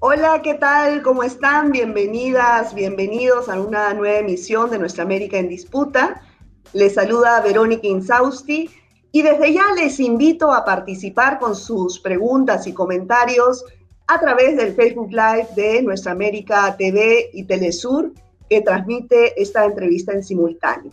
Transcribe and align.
Hola, 0.00 0.42
¿qué 0.42 0.54
tal? 0.54 1.02
¿Cómo 1.02 1.24
están? 1.24 1.72
Bienvenidas, 1.72 2.72
bienvenidos 2.72 3.48
a 3.48 3.60
una 3.60 3.92
nueva 3.94 4.18
emisión 4.18 4.70
de 4.70 4.78
Nuestra 4.78 5.02
América 5.02 5.38
en 5.38 5.48
Disputa. 5.48 6.22
Les 6.72 6.94
saluda 6.94 7.40
Verónica 7.40 7.88
Insausti 7.88 8.70
y 9.10 9.22
desde 9.22 9.52
ya 9.52 9.64
les 9.74 9.98
invito 9.98 10.52
a 10.52 10.64
participar 10.64 11.40
con 11.40 11.56
sus 11.56 11.98
preguntas 11.98 12.68
y 12.68 12.72
comentarios 12.72 13.64
a 14.06 14.20
través 14.20 14.56
del 14.56 14.72
Facebook 14.76 15.10
Live 15.10 15.48
de 15.56 15.82
Nuestra 15.82 16.12
América 16.12 16.76
TV 16.78 17.30
y 17.32 17.42
Telesur, 17.42 18.12
que 18.48 18.60
transmite 18.60 19.42
esta 19.42 19.64
entrevista 19.64 20.12
en 20.12 20.22
simultáneo. 20.22 20.92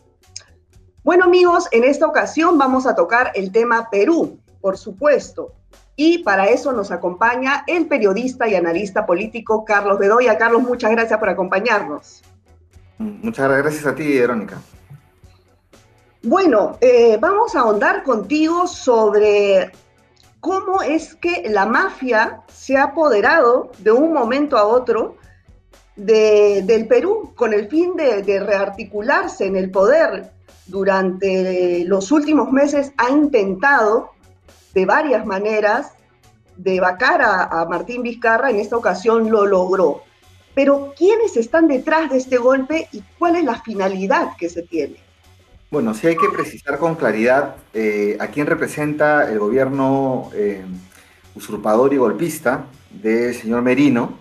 Bueno 1.03 1.25
amigos, 1.25 1.67
en 1.71 1.83
esta 1.83 2.07
ocasión 2.07 2.57
vamos 2.57 2.87
a 2.87 2.95
tocar 2.95 3.31
el 3.35 3.51
tema 3.51 3.87
Perú, 3.91 4.39
por 4.61 4.79
supuesto, 4.79 5.53
y 5.95 6.19
para 6.19 6.47
eso 6.47 6.71
nos 6.71 6.91
acompaña 6.91 7.63
el 7.67 7.87
periodista 7.87 8.47
y 8.47 8.55
analista 8.55 9.05
político 9.05 9.63
Carlos 9.63 9.97
Bedoya. 9.97 10.37
Carlos, 10.37 10.61
muchas 10.63 10.91
gracias 10.91 11.19
por 11.19 11.29
acompañarnos. 11.29 12.21
Muchas 12.97 13.49
gracias 13.49 13.85
a 13.85 13.95
ti, 13.95 14.19
Verónica. 14.19 14.57
Bueno, 16.23 16.77
eh, 16.81 17.17
vamos 17.19 17.55
a 17.55 17.59
ahondar 17.59 18.03
contigo 18.03 18.67
sobre 18.67 19.71
cómo 20.39 20.81
es 20.81 21.15
que 21.15 21.43
la 21.49 21.65
mafia 21.65 22.41
se 22.47 22.77
ha 22.77 22.85
apoderado 22.85 23.71
de 23.79 23.91
un 23.91 24.11
momento 24.11 24.57
a 24.57 24.65
otro 24.65 25.17
del 25.95 26.87
Perú 26.87 27.31
con 27.35 27.53
el 27.53 27.69
fin 27.69 27.95
de, 27.95 28.21
de 28.21 28.39
rearticularse 28.39 29.45
en 29.45 29.55
el 29.55 29.71
poder. 29.71 30.31
Durante 30.67 31.85
los 31.85 32.11
últimos 32.11 32.51
meses 32.51 32.91
ha 32.97 33.11
intentado 33.11 34.14
de 34.75 34.85
varias 34.85 35.25
maneras 35.25 35.93
de 36.57 36.79
vacar 36.79 37.21
a, 37.21 37.65
Martín 37.65 38.03
Vizcarra, 38.03 38.51
en 38.51 38.57
esta 38.57 38.77
ocasión 38.77 39.31
lo 39.31 39.45
logró. 39.45 40.03
Pero 40.53 40.93
¿quiénes 40.95 41.35
están 41.35 41.67
detrás 41.67 42.11
de 42.11 42.17
este 42.17 42.37
golpe 42.37 42.87
y 42.91 43.01
cuál 43.17 43.37
es 43.37 43.43
la 43.43 43.61
finalidad 43.61 44.35
que 44.37 44.49
se 44.49 44.61
tiene? 44.61 44.97
Bueno, 45.71 45.93
sí 45.93 46.07
hay 46.07 46.15
que 46.15 46.29
precisar 46.29 46.77
con 46.77 46.95
claridad 46.95 47.55
eh, 47.73 48.15
a 48.19 48.27
quién 48.27 48.47
representa 48.47 49.29
el 49.29 49.39
gobierno 49.39 50.29
eh, 50.33 50.63
usurpador 51.33 51.93
y 51.93 51.97
golpista 51.97 52.65
del 52.89 53.33
señor 53.33 53.61
Merino. 53.61 54.17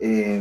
Eh, 0.00 0.40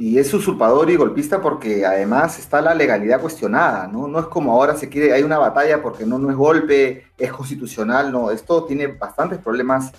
y 0.00 0.18
es 0.18 0.32
usurpador 0.32 0.88
y 0.90 0.96
golpista 0.96 1.42
porque 1.42 1.84
además 1.84 2.38
está 2.38 2.62
la 2.62 2.74
legalidad 2.74 3.20
cuestionada, 3.20 3.86
¿no? 3.86 4.08
No 4.08 4.18
es 4.18 4.26
como 4.28 4.50
ahora 4.50 4.74
se 4.74 4.88
quiere, 4.88 5.12
hay 5.12 5.22
una 5.22 5.36
batalla 5.36 5.82
porque 5.82 6.06
no, 6.06 6.18
no 6.18 6.30
es 6.30 6.36
golpe, 6.38 7.04
es 7.18 7.30
constitucional, 7.30 8.10
no, 8.10 8.30
esto 8.30 8.64
tiene 8.64 8.86
bastantes 8.86 9.40
problemas 9.40 9.92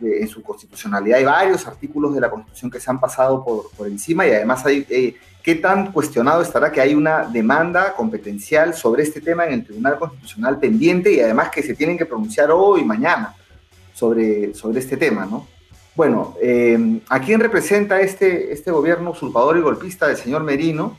en 0.00 0.26
su 0.26 0.42
constitucionalidad. 0.42 1.18
Hay 1.18 1.24
varios 1.24 1.68
artículos 1.68 2.12
de 2.12 2.20
la 2.20 2.30
Constitución 2.30 2.68
que 2.68 2.80
se 2.80 2.90
han 2.90 2.98
pasado 2.98 3.44
por, 3.44 3.70
por 3.76 3.86
encima 3.86 4.26
y 4.26 4.32
además 4.32 4.66
hay, 4.66 4.84
eh, 4.90 5.14
¿qué 5.40 5.54
tan 5.54 5.92
cuestionado 5.92 6.42
estará 6.42 6.72
que 6.72 6.80
hay 6.80 6.96
una 6.96 7.24
demanda 7.24 7.94
competencial 7.94 8.74
sobre 8.74 9.04
este 9.04 9.20
tema 9.20 9.46
en 9.46 9.52
el 9.52 9.64
Tribunal 9.64 10.00
Constitucional 10.00 10.58
pendiente 10.58 11.12
y 11.12 11.20
además 11.20 11.50
que 11.50 11.62
se 11.62 11.76
tienen 11.76 11.96
que 11.96 12.06
pronunciar 12.06 12.50
hoy 12.50 12.80
y 12.80 12.84
mañana 12.84 13.36
sobre, 13.92 14.52
sobre 14.52 14.80
este 14.80 14.96
tema, 14.96 15.24
¿no? 15.26 15.46
Bueno, 15.96 16.34
eh, 16.42 17.00
¿a 17.08 17.20
quién 17.20 17.38
representa 17.38 18.00
este, 18.00 18.52
este 18.52 18.72
gobierno 18.72 19.12
usurpador 19.12 19.56
y 19.56 19.60
golpista 19.60 20.08
del 20.08 20.16
señor 20.16 20.42
Merino? 20.42 20.96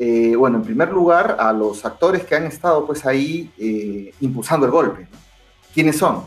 Eh, 0.00 0.34
bueno, 0.36 0.56
en 0.56 0.64
primer 0.64 0.90
lugar, 0.90 1.36
a 1.38 1.52
los 1.52 1.84
actores 1.84 2.24
que 2.24 2.34
han 2.34 2.46
estado 2.46 2.84
pues 2.84 3.06
ahí 3.06 3.52
eh, 3.58 4.12
impulsando 4.20 4.66
el 4.66 4.72
golpe. 4.72 5.06
¿Quiénes 5.72 5.98
son? 5.98 6.24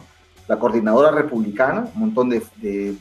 La 0.48 0.58
coordinadora 0.58 1.12
republicana, 1.12 1.90
un 1.96 2.00
montón 2.00 2.30
de, 2.30 2.96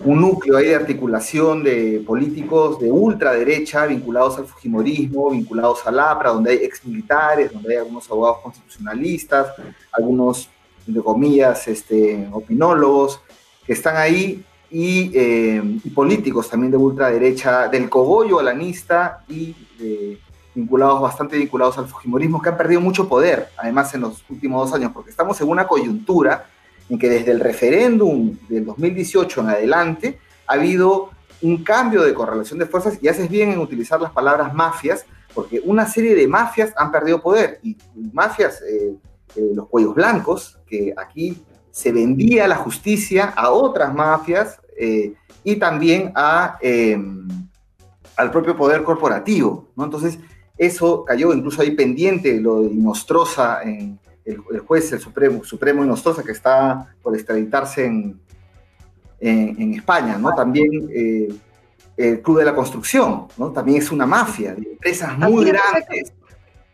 un 0.00 0.20
núcleo 0.20 0.56
ahí 0.56 0.66
de 0.66 0.74
articulación 0.74 1.62
de 1.62 2.02
políticos 2.04 2.80
de 2.80 2.90
ultraderecha 2.90 3.86
vinculados 3.86 4.38
al 4.38 4.46
Fujimorismo, 4.46 5.30
vinculados 5.30 5.86
al 5.86 6.00
APRA, 6.00 6.30
donde 6.30 6.50
hay 6.50 6.56
exmilitares, 6.58 7.52
donde 7.52 7.74
hay 7.74 7.78
algunos 7.78 8.10
abogados 8.10 8.38
constitucionalistas, 8.42 9.54
algunos, 9.92 10.50
de 10.86 11.00
comillas, 11.02 11.68
este, 11.68 12.28
opinólogos, 12.32 13.20
están 13.72 13.96
ahí 13.96 14.44
eh, 14.70 15.62
y, 15.84 15.90
políticos 15.90 16.48
también 16.48 16.70
de 16.70 16.76
ultraderecha, 16.76 17.68
del 17.68 17.88
cogollo 17.88 18.38
alanista 18.38 19.24
y 19.28 19.54
vinculados, 20.54 21.00
bastante 21.00 21.36
vinculados 21.36 21.78
al 21.78 21.86
Fujimorismo, 21.86 22.40
que 22.40 22.48
han 22.48 22.56
perdido 22.56 22.80
mucho 22.80 23.08
poder, 23.08 23.48
además 23.56 23.94
en 23.94 24.02
los 24.02 24.24
últimos 24.28 24.68
dos 24.68 24.78
años, 24.78 24.92
porque 24.92 25.10
estamos 25.10 25.40
en 25.40 25.48
una 25.48 25.66
coyuntura 25.66 26.46
en 26.88 26.98
que 26.98 27.08
desde 27.08 27.30
el 27.30 27.40
referéndum 27.40 28.36
del 28.48 28.64
2018 28.64 29.40
en 29.40 29.48
adelante 29.48 30.18
ha 30.46 30.54
habido 30.54 31.10
un 31.42 31.62
cambio 31.64 32.02
de 32.02 32.12
correlación 32.12 32.58
de 32.58 32.66
fuerzas 32.66 32.98
y 33.00 33.08
haces 33.08 33.28
bien 33.28 33.52
en 33.52 33.58
utilizar 33.58 34.00
las 34.00 34.10
palabras 34.10 34.52
mafias, 34.52 35.06
porque 35.34 35.60
una 35.64 35.86
serie 35.86 36.14
de 36.14 36.26
mafias 36.26 36.72
han 36.76 36.90
perdido 36.90 37.22
poder 37.22 37.60
y, 37.62 37.76
mafias, 38.12 38.60
eh, 38.62 38.94
eh, 39.36 39.50
los 39.54 39.68
cuellos 39.68 39.94
blancos, 39.94 40.58
que 40.66 40.92
aquí 40.96 41.40
se 41.70 41.92
vendía 41.92 42.48
la 42.48 42.56
justicia 42.56 43.26
a 43.36 43.50
otras 43.50 43.94
mafias 43.94 44.60
eh, 44.76 45.14
y 45.44 45.56
también 45.56 46.12
a, 46.14 46.58
em, 46.60 47.28
al 48.16 48.30
propio 48.30 48.56
poder 48.56 48.82
corporativo. 48.82 49.68
¿no? 49.76 49.84
Entonces, 49.84 50.18
eso 50.58 51.04
cayó 51.04 51.32
incluso 51.32 51.62
ahí 51.62 51.70
pendiente, 51.70 52.40
lo 52.40 52.62
de 52.62 52.68
Inostroza, 52.68 53.62
en, 53.62 53.98
el, 54.24 54.38
juez, 54.60 54.92
el 54.92 55.00
Supremo, 55.00 55.42
Supremo 55.44 55.84
Inostroza, 55.84 56.22
que 56.22 56.32
está 56.32 56.94
por 57.02 57.14
extraditarse 57.14 57.86
en, 57.86 58.20
en, 59.18 59.74
España, 59.74 60.18
¿no? 60.18 60.34
También 60.34 60.88
eh, 60.94 61.28
el 61.96 62.20
Club 62.20 62.38
de 62.38 62.44
la 62.44 62.54
Construcción, 62.54 63.26
¿no? 63.36 63.50
También 63.50 63.78
es 63.78 63.90
una 63.90 64.06
mafia 64.06 64.54
de 64.54 64.72
empresas 64.72 65.18
muy 65.18 65.46
grandes 65.46 66.12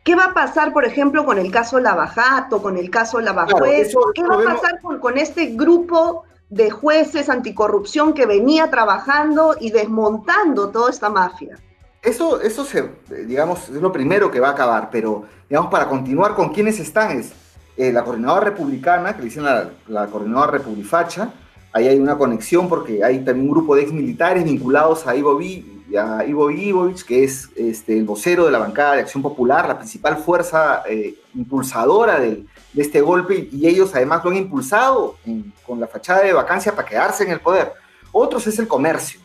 ¿Qué 0.07 0.15
va 0.15 0.27
a 0.27 0.35
pasar, 0.35 0.73
por 0.73 0.85
ejemplo, 0.85 1.25
con 1.25 1.37
el 1.37 1.51
caso 1.51 1.81
Lavajato, 1.81 2.63
con 2.63 2.77
el 2.77 2.91
caso 2.91 3.21
Lavajuez? 3.21 3.93
¿Qué 4.15 4.23
va 4.23 4.37
a 4.37 4.55
pasar 4.55 4.79
con, 5.01 5.19
este 5.19 5.47
grupo 5.47 6.23
de 6.49 6.71
jueces 6.71 7.29
anticorrupción 7.29 8.15
que 8.15 8.25
venía 8.25 8.71
trabajando 8.71 9.57
y 9.59 9.73
desmontando 9.73 10.69
toda 10.69 10.91
esta 10.91 11.11
mafia? 11.11 11.59
Eso, 12.03 12.41
eso 12.41 12.65
se, 12.65 12.89
digamos, 13.27 13.69
es 13.69 13.83
lo 13.83 13.91
primero 13.91 14.31
que 14.31 14.39
va 14.39 14.51
a 14.51 14.53
acabar, 14.53 14.91
pero 14.93 15.25
digamos, 15.51 15.73
para 15.73 15.89
continuar 15.89 16.37
con 16.37 16.51
quiénes 16.51 16.79
están, 16.79 17.19
es 17.19 17.33
eh, 17.77 17.93
la 17.93 18.05
coordinadora 18.05 18.45
republicana, 18.45 19.13
que 19.13 19.23
le 19.23 19.25
dicen 19.25 19.43
la, 19.43 19.71
la 19.89 20.07
coordinadora 20.07 20.53
republifacha, 20.53 21.31
ahí 21.73 21.89
hay 21.89 21.99
una 21.99 22.17
conexión 22.17 22.69
porque 22.69 23.03
hay 23.03 23.25
también 23.25 23.49
un 23.49 23.55
grupo 23.55 23.75
de 23.75 23.83
exmilitares 23.83 24.45
vinculados 24.45 25.05
a 25.09 25.17
Ivo, 25.17 25.37
a 25.95 26.25
Ivo 26.25 26.51
Ivovich, 26.51 27.05
que 27.05 27.25
es 27.25 27.49
este, 27.55 27.97
el 27.97 28.05
vocero 28.05 28.47
de 28.47 28.51
la 28.51 28.59
bancada 28.59 28.95
de 28.95 29.03
Acción 29.03 29.23
Popular, 29.23 29.69
la 29.69 29.79
principal 29.79 30.17
fuerza 30.17 30.83
eh, 30.89 31.15
impulsadora 31.35 32.19
de, 32.19 32.45
este 32.77 33.01
golpe, 33.01 33.49
y 33.51 33.67
ellos 33.67 33.95
además 33.95 34.23
lo 34.23 34.31
han 34.31 34.37
impulsado 34.37 35.17
con 35.67 35.81
la 35.81 35.87
fachada 35.87 36.23
de 36.23 36.35
vacancia 36.35 36.77
para 36.77 36.87
quedarse 36.87 37.25
en 37.25 37.31
el 37.31 37.41
poder. 37.41 37.73
Otros 38.13 38.47
es 38.47 38.59
el 38.59 38.69
comercio, 38.69 39.19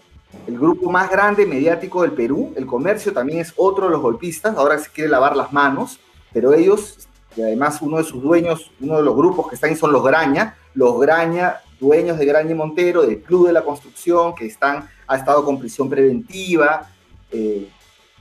el 0.48 0.58
grupo 0.58 0.90
más 0.90 1.12
grande 1.12 1.46
mediático 1.46 2.04
del 2.04 2.14
Perú. 2.14 2.54
El 2.56 2.66
comercio 2.66 3.12
también 3.12 3.40
es 3.40 3.54
otro 3.58 3.88
de 3.88 3.92
los 3.92 4.02
golpistas, 4.02 4.56
ahora 4.56 4.78
se 4.80 4.90
quiere 4.90 5.10
lavar 5.10 5.36
las 5.36 5.52
manos, 5.52 6.00
pero 6.32 6.54
ellos, 6.54 7.10
y 7.36 7.42
además 7.42 7.82
uno 7.82 7.98
de 7.98 8.06
sus 8.06 8.22
dueños, 8.22 8.72
uno 8.80 8.96
de 8.96 9.04
los 9.04 9.16
grupos 9.18 9.50
que 9.50 9.56
están 9.56 9.72
ahí 9.72 9.76
son 9.76 9.92
los 9.92 10.04
Graña, 10.04 10.56
los 10.74 10.98
Graña, 11.02 11.58
dueños 11.78 12.20
de 12.20 12.26
Graña 12.26 12.52
y 12.52 12.56
Montero, 12.56 13.02
del 13.02 13.22
Club 13.22 13.48
de 13.48 13.54
la 13.54 13.64
Construcción, 13.64 14.34
que 14.34 14.46
están 14.46 14.88
ha 15.12 15.18
estado 15.18 15.44
con 15.44 15.60
prisión 15.60 15.90
preventiva, 15.90 16.90
eh, 17.30 17.68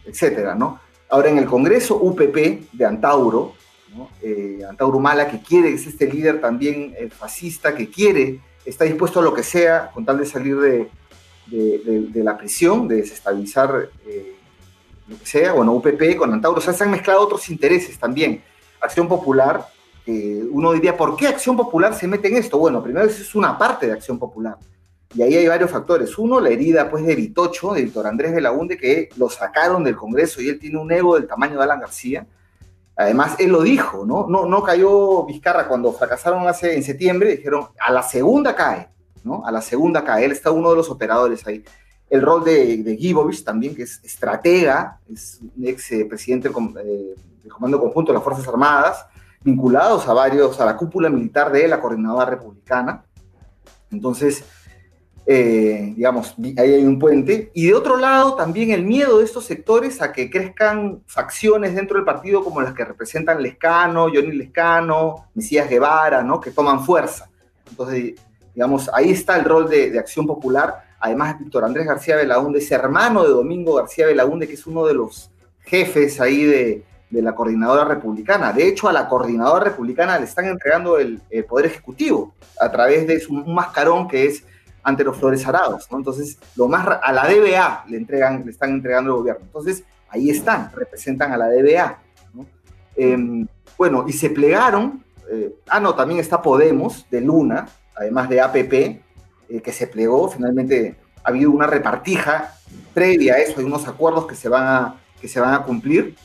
etcétera, 0.04 0.56
¿no? 0.56 0.80
Ahora 1.08 1.30
en 1.30 1.38
el 1.38 1.46
Congreso 1.46 1.96
UPP 1.96 2.68
de 2.72 2.84
Antauro, 2.84 3.52
eh, 4.20 4.62
Antauro 4.68 4.98
Mala, 4.98 5.28
que 5.30 5.40
quiere, 5.40 5.72
es 5.72 5.86
este 5.86 6.08
líder 6.12 6.40
también 6.40 6.92
eh, 6.98 7.08
fascista, 7.08 7.76
que 7.76 7.88
quiere, 7.88 8.40
está 8.64 8.84
dispuesto 8.84 9.20
a 9.20 9.22
lo 9.22 9.32
que 9.32 9.44
sea 9.44 9.92
con 9.92 10.04
tal 10.04 10.18
de 10.18 10.26
salir 10.26 10.56
de, 10.56 10.90
la 12.24 12.36
prisión, 12.36 12.88
de 12.88 12.96
desestabilizar 12.96 13.88
lo 15.06 15.18
que 15.18 15.26
sea, 15.26 15.52
bueno, 15.52 15.72
UPP 15.74 16.16
con 16.16 16.32
Antauro, 16.32 16.58
o 16.58 16.60
sea, 16.60 16.72
se 16.72 16.82
han 16.82 16.90
mezclado 16.90 17.20
otros 17.20 17.48
intereses 17.50 17.96
también. 18.00 18.42
Acción 18.80 19.06
Popular, 19.06 19.64
uno 20.06 20.72
diría, 20.72 20.96
¿por 20.96 21.16
qué 21.16 21.28
Acción 21.28 21.56
Popular 21.56 21.94
se 21.94 22.08
mete 22.08 22.26
en 22.26 22.36
esto? 22.36 22.58
Bueno, 22.58 22.82
primero 22.82 23.06
es 23.06 23.34
una 23.36 23.56
parte 23.56 23.86
de 23.86 23.92
Acción 23.92 24.18
Popular. 24.18 24.56
Y 25.14 25.22
ahí 25.22 25.34
hay 25.34 25.48
varios 25.48 25.70
factores. 25.70 26.16
Uno, 26.18 26.38
la 26.38 26.50
herida 26.50 26.88
pues, 26.88 27.04
de 27.04 27.16
Vitocho, 27.16 27.72
de 27.72 27.82
Víctor 27.82 28.06
Andrés 28.06 28.32
Belaunde, 28.32 28.76
que 28.76 29.08
lo 29.16 29.28
sacaron 29.28 29.82
del 29.82 29.96
Congreso 29.96 30.40
y 30.40 30.48
él 30.48 30.58
tiene 30.58 30.78
un 30.78 30.90
ego 30.92 31.16
del 31.16 31.26
tamaño 31.26 31.56
de 31.56 31.64
Alan 31.64 31.80
García. 31.80 32.26
Además, 32.96 33.34
él 33.38 33.50
lo 33.50 33.62
dijo, 33.62 34.04
¿no? 34.06 34.26
No, 34.28 34.46
no 34.46 34.62
cayó 34.62 35.24
Vizcarra 35.24 35.66
cuando 35.66 35.92
fracasaron 35.92 36.46
hace, 36.46 36.76
en 36.76 36.82
septiembre, 36.82 37.36
dijeron, 37.36 37.68
a 37.80 37.90
la 37.90 38.02
segunda 38.02 38.54
cae, 38.54 38.88
¿no? 39.24 39.44
A 39.44 39.50
la 39.50 39.62
segunda 39.62 40.04
cae. 40.04 40.26
Él 40.26 40.32
está 40.32 40.50
uno 40.50 40.70
de 40.70 40.76
los 40.76 40.90
operadores 40.90 41.44
ahí. 41.46 41.64
El 42.08 42.22
rol 42.22 42.44
de, 42.44 42.76
de 42.78 43.42
también, 43.44 43.74
que 43.74 43.84
es 43.84 44.00
estratega, 44.04 45.00
es 45.12 45.40
un 45.40 45.66
ex 45.66 45.92
eh, 45.92 46.04
presidente 46.04 46.48
eh, 46.48 47.14
del 47.42 47.52
Comando 47.52 47.80
Conjunto 47.80 48.12
de 48.12 48.18
las 48.18 48.24
Fuerzas 48.24 48.46
Armadas, 48.46 49.06
vinculados 49.42 50.06
a 50.06 50.12
varios, 50.12 50.60
a 50.60 50.66
la 50.66 50.76
cúpula 50.76 51.08
militar 51.08 51.50
de 51.50 51.66
la 51.66 51.80
coordinadora 51.80 52.26
republicana. 52.26 53.04
Entonces, 53.90 54.44
eh, 55.32 55.92
digamos, 55.94 56.34
ahí 56.58 56.74
hay 56.74 56.84
un 56.84 56.98
puente. 56.98 57.52
Y 57.54 57.68
de 57.68 57.74
otro 57.74 57.96
lado, 57.96 58.34
también 58.34 58.72
el 58.72 58.82
miedo 58.82 59.18
de 59.18 59.24
estos 59.24 59.44
sectores 59.44 60.02
a 60.02 60.10
que 60.10 60.28
crezcan 60.28 61.04
facciones 61.06 61.72
dentro 61.76 61.98
del 61.98 62.04
partido 62.04 62.42
como 62.42 62.60
las 62.60 62.74
que 62.74 62.84
representan 62.84 63.40
Lescano, 63.40 64.08
Johnny 64.12 64.32
Lescano, 64.32 65.28
Mesías 65.34 65.70
Guevara, 65.70 66.24
¿no? 66.24 66.40
Que 66.40 66.50
toman 66.50 66.84
fuerza. 66.84 67.30
Entonces, 67.68 68.14
digamos, 68.52 68.90
ahí 68.92 69.12
está 69.12 69.36
el 69.36 69.44
rol 69.44 69.70
de, 69.70 69.96
Acción 70.00 70.26
Popular. 70.26 70.82
Además, 70.98 71.38
Víctor 71.38 71.64
Andrés 71.64 71.86
García 71.86 72.16
Belaúnde 72.16 72.58
es 72.58 72.68
hermano 72.72 73.22
de 73.22 73.30
Domingo 73.30 73.74
García 73.74 74.06
Belaúnde, 74.06 74.48
que 74.48 74.54
es 74.54 74.66
uno 74.66 74.84
de 74.84 74.94
los 74.94 75.30
jefes 75.60 76.20
ahí 76.20 76.42
de, 76.42 76.84
la 77.12 77.36
coordinadora 77.36 77.84
republicana. 77.84 78.52
De 78.52 78.66
hecho, 78.66 78.88
a 78.88 78.92
la 78.92 79.08
coordinadora 79.08 79.66
republicana 79.66 80.18
le 80.18 80.24
están 80.24 80.46
entregando 80.46 80.98
el, 80.98 81.22
Poder 81.48 81.66
Ejecutivo 81.66 82.34
a 82.58 82.68
través 82.68 83.06
de 83.06 83.22
un 83.28 83.54
mascarón 83.54 84.08
que 84.08 84.26
es 84.26 84.44
ante 84.82 85.04
los 85.04 85.16
flores 85.16 85.46
arados, 85.46 85.86
¿no? 85.90 85.98
Entonces, 85.98 86.38
lo 86.56 86.68
más 86.68 86.86
a 87.02 87.12
la 87.12 87.28
DBA 87.28 87.84
le 87.88 87.96
entregan, 87.96 88.44
le 88.44 88.50
están 88.50 88.70
entregando 88.70 89.10
el 89.10 89.16
gobierno. 89.18 89.44
Entonces, 89.44 89.84
ahí 90.08 90.30
están, 90.30 90.70
representan 90.74 91.32
a 91.32 91.36
la 91.36 91.48
DBA, 91.48 91.98
em, 92.96 93.46
bueno, 93.78 94.04
y 94.06 94.12
se 94.12 94.30
plegaron, 94.30 95.04
eh, 95.30 95.54
ah, 95.68 95.80
no, 95.80 95.94
también 95.94 96.20
está 96.20 96.42
Podemos, 96.42 97.06
de 97.10 97.20
Luna, 97.20 97.68
además 97.94 98.28
de 98.28 98.40
APP, 98.40 98.72
eh, 98.72 99.60
que 99.62 99.72
se 99.72 99.86
plegó, 99.86 100.28
finalmente 100.28 100.96
ha 101.22 101.28
habido 101.28 101.50
una 101.50 101.66
repartija 101.66 102.54
previa 102.94 103.34
a 103.34 103.38
eso, 103.38 103.58
hay 103.58 103.64
unos 103.64 103.86
acuerdos 103.86 104.26
que 104.26 104.34
se 104.34 104.48
van 104.48 104.66
a, 104.66 105.00
que 105.20 105.28
se 105.28 105.40
van 105.40 105.54
a 105.54 105.62
cumplir, 105.62 106.16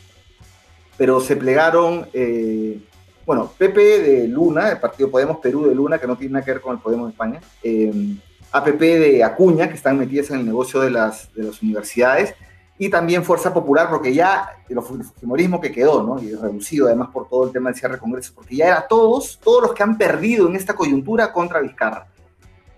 pero 0.97 1.19
se 1.19 1.35
plegaron, 1.35 2.07
eh, 2.13 2.81
bueno, 3.25 3.51
PP 3.57 3.79
de 3.99 4.27
Luna, 4.27 4.69
el 4.71 4.79
Partido 4.79 5.11
Podemos 5.11 5.37
Perú 5.37 5.67
de 5.67 5.75
Luna, 5.75 5.97
que 5.97 6.07
no 6.07 6.15
tiene 6.15 6.33
nada 6.33 6.45
que 6.45 6.51
ver 6.51 6.61
con 6.61 6.75
el 6.75 6.81
Podemos 6.81 7.07
de 7.07 7.11
España, 7.11 7.41
em, 7.63 8.19
APP 8.55 8.79
de 8.79 9.23
Acuña, 9.23 9.67
que 9.67 9.75
están 9.75 9.97
metidas 9.97 10.29
en 10.31 10.39
el 10.39 10.45
negocio 10.45 10.79
de 10.79 10.89
las, 10.89 11.33
de 11.33 11.43
las 11.43 11.61
universidades, 11.61 12.33
y 12.77 12.89
también 12.89 13.23
Fuerza 13.23 13.53
Popular, 13.53 13.89
porque 13.89 14.13
ya 14.13 14.49
el 14.67 14.81
fujimorismo 14.81 15.61
que 15.61 15.71
quedó, 15.71 16.03
¿no? 16.03 16.21
Y 16.21 16.33
reducido 16.35 16.87
además 16.87 17.09
por 17.11 17.27
todo 17.29 17.45
el 17.45 17.51
tema 17.51 17.69
del 17.69 17.79
cierre 17.79 17.95
de 17.95 17.99
Congreso, 17.99 18.33
porque 18.35 18.55
ya 18.55 18.67
era 18.67 18.87
todos, 18.87 19.39
todos 19.41 19.63
los 19.63 19.73
que 19.73 19.83
han 19.83 19.97
perdido 19.97 20.47
en 20.47 20.55
esta 20.55 20.73
coyuntura 20.73 21.31
contra 21.31 21.61
Vizcarra. 21.61 22.07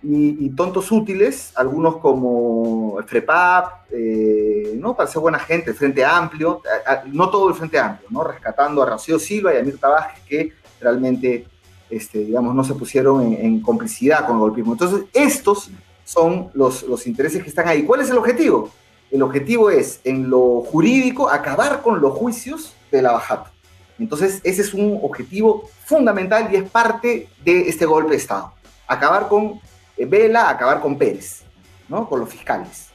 Y, 0.04 0.50
tontos 0.52 0.92
útiles, 0.92 1.52
algunos 1.56 1.98
como 1.98 2.98
el 3.00 3.06
FREPAP, 3.06 3.88
eh, 3.92 4.78
¿no? 4.78 4.96
Para 4.96 5.10
ser 5.10 5.22
buena 5.22 5.40
gente, 5.40 5.74
Frente 5.74 6.06
Amplio, 6.06 6.62
no 7.08 7.30
todo 7.30 7.50
el 7.50 7.56
Frente 7.56 7.78
Amplio, 7.78 8.08
¿no? 8.12 8.24
Rescatando 8.24 8.84
a 8.84 8.86
Rocío 8.86 9.20
Silva 9.20 9.54
y 9.54 9.58
a 9.58 9.64
Mirta 9.64 9.90
Vázquez, 9.90 10.24
que 10.26 10.54
realmente 10.80 11.46
este, 11.90 12.20
digamos, 12.20 12.54
no 12.54 12.64
se 12.64 12.74
pusieron 12.74 13.34
en, 13.34 13.62
complicidad 13.62 14.26
con 14.26 14.36
el 14.36 14.42
golpismo. 14.42 14.74
Entonces, 14.74 15.06
estos 15.14 15.70
son 16.04 16.50
los, 16.54 16.84
los 16.84 17.08
intereses 17.08 17.42
que 17.42 17.50
están 17.50 17.68
ahí. 17.68 17.84
¿Cuál 17.84 18.02
es 18.02 18.10
el 18.10 18.18
objetivo? 18.18 18.72
El 19.10 19.22
objetivo 19.22 19.70
es, 19.70 20.02
en 20.04 20.30
lo 20.30 20.62
jurídico, 20.62 21.30
acabar 21.30 21.82
con 21.82 22.02
los 22.02 22.14
juicios 22.14 22.74
de 22.92 23.02
la 23.02 23.14
bajata. 23.14 23.52
Entonces, 24.00 24.42
ese 24.44 24.62
es 24.62 24.74
un 24.74 25.00
objetivo 25.02 25.70
fundamental 25.86 26.50
y 26.52 26.58
es 26.58 26.70
parte 26.70 27.30
de 27.44 27.70
este 27.70 27.86
golpe 27.86 28.12
de 28.12 28.18
Estado. 28.18 28.54
Acabar 28.88 29.28
con 29.28 29.60
eh, 29.98 30.06
Vela, 30.06 30.50
acabar 30.50 30.82
con 30.82 30.98
Pérez, 30.98 31.44
¿no? 31.90 32.08
Con 32.08 32.20
los 32.20 32.30
fiscales. 32.30 32.87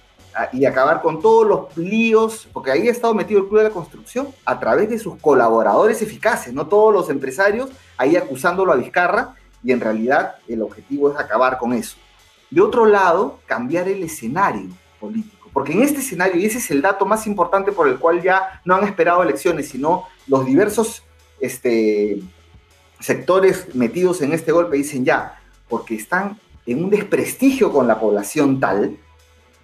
Y 0.52 0.64
acabar 0.64 1.02
con 1.02 1.20
todos 1.20 1.46
los 1.46 1.76
líos, 1.76 2.49
porque 2.52 2.70
ahí 2.70 2.88
ha 2.88 2.90
estado 2.90 3.14
metido 3.14 3.40
el 3.40 3.49
Club 3.49 3.58
de 3.58 3.69
la 3.69 3.75
Construcción 3.75 4.29
a 4.44 4.58
través 4.58 4.88
de 4.88 4.99
sus 4.99 5.17
colaboradores 5.17 6.00
eficaces, 6.00 6.55
no 6.55 6.67
todos 6.67 6.93
los 6.93 7.11
empresarios 7.11 7.70
ahí 7.96 8.17
acusándolo 8.17 8.73
a 8.73 8.76
Vizcarra, 8.76 9.34
y 9.62 9.73
en 9.73 9.81
realidad 9.81 10.37
el 10.49 10.62
objetivo 10.62 11.11
es 11.11 11.19
acabar 11.19 11.58
con 11.58 11.73
eso. 11.73 11.96
De 12.50 12.61
otro 12.61 12.87
lado, 12.87 13.38
cambiar 13.46 13.88
el 13.88 14.02
escenario 14.02 14.69
político, 15.00 15.50
porque 15.52 15.73
en 15.73 15.82
este 15.82 16.00
escenario, 16.00 16.40
y 16.40 16.46
ese 16.46 16.58
es 16.58 16.70
el 16.70 16.82
dato 16.82 17.06
más 17.06 17.26
importante 17.26 17.73
por 17.73 17.88
el 17.88 17.99
cual 17.99 18.23
ya 18.23 18.61
no 18.64 18.75
han 18.75 18.84
esperado 18.84 19.23
elecciones, 19.23 19.69
sino 19.69 20.06
los 20.26 20.44
diversos 20.44 21.02
este, 21.40 22.20
sectores 23.00 23.75
metidos 23.75 24.23
en 24.23 24.32
este 24.32 24.52
golpe 24.52 24.76
dicen 24.76 25.05
ya, 25.05 25.40
porque 25.69 25.94
están 25.94 26.38
en 26.67 26.84
un 26.84 26.90
desprestigio 26.90 27.73
con 27.73 27.87
la 27.87 27.99
población 27.99 28.61
tal, 28.61 28.96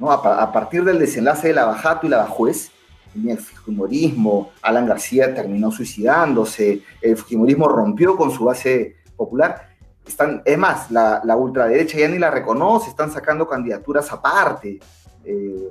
a, 0.00 0.52
partir 0.52 0.84
del 0.84 0.98
desenlace 0.98 1.48
de 1.48 1.54
la 1.54 1.64
Bajato 1.64 2.06
y 2.06 2.10
la 2.10 2.18
Bajuez, 2.18 2.70
el 3.14 3.38
Fujimorismo, 3.38 4.50
Alan 4.62 4.86
García 4.86 5.34
terminó 5.34 5.70
suicidándose, 5.70 6.82
el 7.00 7.16
Fujimorismo 7.16 7.68
rompió 7.68 8.16
con 8.16 8.30
su 8.30 8.44
base 8.44 8.96
popular. 9.16 9.68
Están, 10.06 10.42
es 10.44 10.56
más, 10.56 10.90
la, 10.90 11.36
ultraderecha 11.36 11.98
ya 11.98 12.08
ni 12.08 12.18
la 12.18 12.30
reconoce, 12.30 12.90
están 12.90 13.10
sacando 13.10 13.48
candidaturas 13.48 14.10
aparte. 14.12 14.78
Eh, 15.24 15.68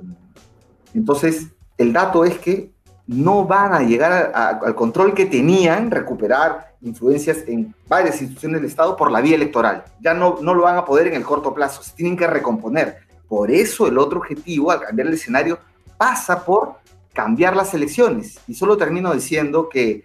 entonces, 0.94 1.48
el 1.76 1.92
dato 1.92 2.24
es 2.24 2.38
que 2.38 2.72
no 3.06 3.46
van 3.46 3.72
a 3.72 3.80
llegar 3.80 4.32
al 4.34 4.74
control 4.74 5.14
que 5.14 5.24
tenían, 5.24 5.90
recuperar 5.90 6.74
influencias 6.82 7.38
en 7.46 7.74
varias 7.88 8.20
instituciones 8.20 8.60
del 8.60 8.70
Estado 8.70 8.96
por 8.96 9.10
la 9.10 9.22
vía 9.22 9.34
electoral. 9.34 9.84
Ya 10.00 10.12
no, 10.12 10.38
no 10.42 10.54
lo 10.54 10.64
van 10.64 10.76
a 10.76 10.84
poder 10.84 11.08
en 11.08 11.14
el 11.14 11.24
corto 11.24 11.54
plazo, 11.54 11.82
se 11.82 11.94
tienen 11.94 12.16
que 12.16 12.26
recomponer. 12.26 13.07
Por 13.28 13.50
eso 13.50 13.86
el 13.86 13.98
otro 13.98 14.20
objetivo, 14.20 14.70
al 14.70 14.80
cambiar 14.80 15.08
el 15.08 15.14
escenario, 15.14 15.58
pasa 15.96 16.44
por 16.44 16.76
cambiar 17.12 17.54
las 17.56 17.74
elecciones. 17.74 18.38
Y 18.48 18.54
solo 18.54 18.76
termino 18.76 19.12
diciendo 19.12 19.68
que 19.68 20.04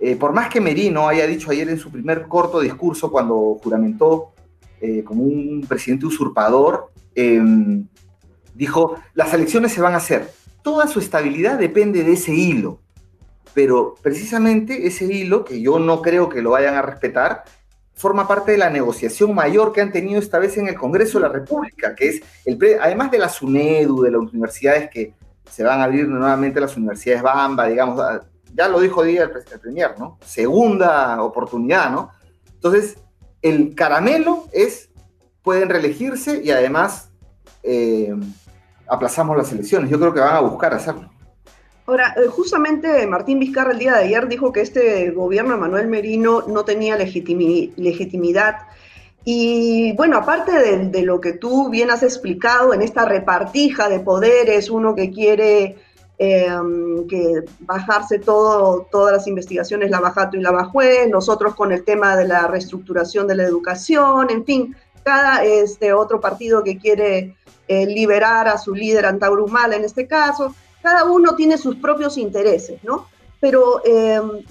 eh, 0.00 0.16
por 0.16 0.32
más 0.32 0.48
que 0.50 0.60
Merino 0.60 1.08
haya 1.08 1.26
dicho 1.26 1.50
ayer 1.50 1.68
en 1.68 1.78
su 1.78 1.90
primer 1.90 2.28
corto 2.28 2.60
discurso 2.60 3.10
cuando 3.10 3.58
juramentó 3.62 4.32
eh, 4.80 5.02
como 5.02 5.22
un 5.22 5.64
presidente 5.66 6.06
usurpador, 6.06 6.90
em, 7.14 7.86
dijo, 8.54 8.96
las 9.14 9.32
elecciones 9.32 9.72
se 9.72 9.80
van 9.80 9.94
a 9.94 9.98
hacer. 9.98 10.30
Toda 10.62 10.86
su 10.86 10.98
estabilidad 10.98 11.58
depende 11.58 12.04
de 12.04 12.12
ese 12.12 12.34
hilo. 12.34 12.80
Pero 13.54 13.94
precisamente 14.02 14.86
ese 14.86 15.06
hilo, 15.06 15.44
que 15.44 15.62
yo 15.62 15.78
no 15.78 16.02
creo 16.02 16.28
que 16.28 16.42
lo 16.42 16.50
vayan 16.50 16.74
a 16.74 16.82
respetar, 16.82 17.44
forma 17.94 18.26
parte 18.26 18.52
de 18.52 18.58
la 18.58 18.70
negociación 18.70 19.34
mayor 19.34 19.72
que 19.72 19.80
han 19.80 19.92
tenido 19.92 20.20
esta 20.20 20.38
vez 20.38 20.56
en 20.56 20.68
el 20.68 20.74
Congreso 20.74 21.18
de 21.18 21.28
la 21.28 21.32
República, 21.32 21.94
que 21.94 22.08
es, 22.08 22.22
el 22.44 22.58
además 22.80 23.10
de 23.10 23.18
la 23.18 23.28
SUNEDU, 23.28 24.02
de 24.02 24.10
las 24.10 24.20
universidades 24.20 24.90
que 24.90 25.14
se 25.50 25.62
van 25.62 25.80
a 25.80 25.84
abrir 25.84 26.08
nuevamente 26.08 26.60
las 26.60 26.76
universidades 26.76 27.22
Bamba, 27.22 27.66
digamos, 27.66 28.00
ah, 28.00 28.20
ya 28.52 28.68
lo 28.68 28.80
dijo 28.80 29.02
día 29.02 29.24
el, 29.24 29.30
presidente 29.30 29.58
Premier, 29.58 29.94
¿no? 29.98 30.18
Segunda 30.24 31.22
oportunidad, 31.22 31.90
¿no? 31.90 32.10
Entonces, 32.54 32.96
el 33.42 33.74
caramelo 33.74 34.46
es, 34.52 34.90
pueden 35.42 35.68
reelegirse 35.68 36.40
y 36.42 36.50
además 36.50 37.10
eh, 37.62 38.14
aplazamos 38.86 39.36
las 39.36 39.52
elecciones. 39.52 39.90
Yo 39.90 39.98
creo 39.98 40.14
que 40.14 40.20
van 40.20 40.36
a 40.36 40.40
buscar 40.40 40.72
hacerlo. 40.72 41.10
Ahora, 41.86 42.14
eh, 42.16 42.28
justamente 42.28 43.06
Martín 43.06 43.38
Vizcarra 43.38 43.72
el 43.72 43.78
día 43.78 43.94
de 43.94 44.04
ayer 44.04 44.26
dijo 44.26 44.52
que 44.52 44.62
este 44.62 45.10
gobierno 45.10 45.52
de 45.52 45.60
Manuel 45.60 45.86
Merino 45.86 46.42
no 46.46 46.64
tenía 46.64 46.96
legitimidad. 46.96 48.56
Y 49.24 49.92
bueno, 49.92 50.18
aparte 50.18 50.52
de, 50.86 51.02
lo 51.02 51.20
que 51.20 51.34
tú 51.34 51.68
bien 51.70 51.90
has 51.90 52.02
explicado 52.02 52.72
en 52.72 52.80
esta 52.80 53.04
repartija 53.04 53.88
de 53.88 54.00
poderes, 54.00 54.70
uno 54.70 54.94
que 54.94 55.10
quiere 55.10 55.76
em, 56.18 57.06
que 57.06 57.42
bajarse 57.60 58.18
todo, 58.18 58.86
todas 58.90 59.12
las 59.12 59.26
investigaciones, 59.26 59.90
la 59.90 60.00
Bajato 60.00 60.36
y 60.36 60.40
la 60.40 60.52
Bajuez, 60.52 61.08
nosotros 61.10 61.54
con 61.54 61.72
el 61.72 61.84
tema 61.84 62.16
de 62.16 62.28
la 62.28 62.46
reestructuración 62.46 63.26
de 63.26 63.36
la 63.36 63.44
educación, 63.44 64.30
en 64.30 64.44
fin, 64.44 64.76
cada 65.02 65.44
este 65.44 65.92
otro 65.92 66.20
partido 66.20 66.62
que 66.62 66.78
quiere 66.78 67.36
eh, 67.68 67.86
liberar 67.86 68.48
a 68.48 68.58
su 68.58 68.74
líder 68.74 69.06
Antaurumala 69.06 69.76
en 69.76 69.84
este 69.84 70.06
caso 70.06 70.54
cada 70.84 71.04
uno 71.04 71.34
tiene 71.34 71.56
sus 71.56 71.76
propios 71.76 72.18
intereses, 72.18 72.78
¿no? 72.84 73.08
Pero 73.40 73.80
em, 73.86 74.42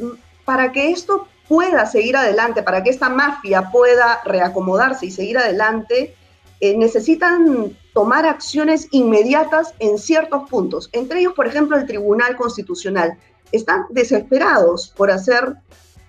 para 0.46 0.72
que 0.72 0.90
esto 0.90 1.28
pueda 1.48 1.86
seguir 1.86 2.18
adelante, 2.18 2.64
para 2.64 2.82
que 2.82 2.90
esta 2.90 3.08
mafia 3.08 3.70
pueda 3.72 4.20
reacomodarse 4.26 5.06
y 5.06 5.12
seguir 5.12 5.38
adelante, 5.38 6.16
eh, 6.60 6.76
necesitan 6.76 7.78
tomar 7.94 8.26
acciones 8.26 8.88
inmediatas 8.90 9.76
en 9.78 10.00
ciertos 10.00 10.50
puntos. 10.50 10.90
Entre 10.92 11.20
ellos, 11.20 11.34
por 11.34 11.46
ejemplo, 11.46 11.78
el 11.78 11.86
Tribunal 11.86 12.36
Constitucional. 12.36 13.16
Están 13.52 13.86
desesperados 13.92 14.92
por 14.98 15.12
hacer 15.12 15.54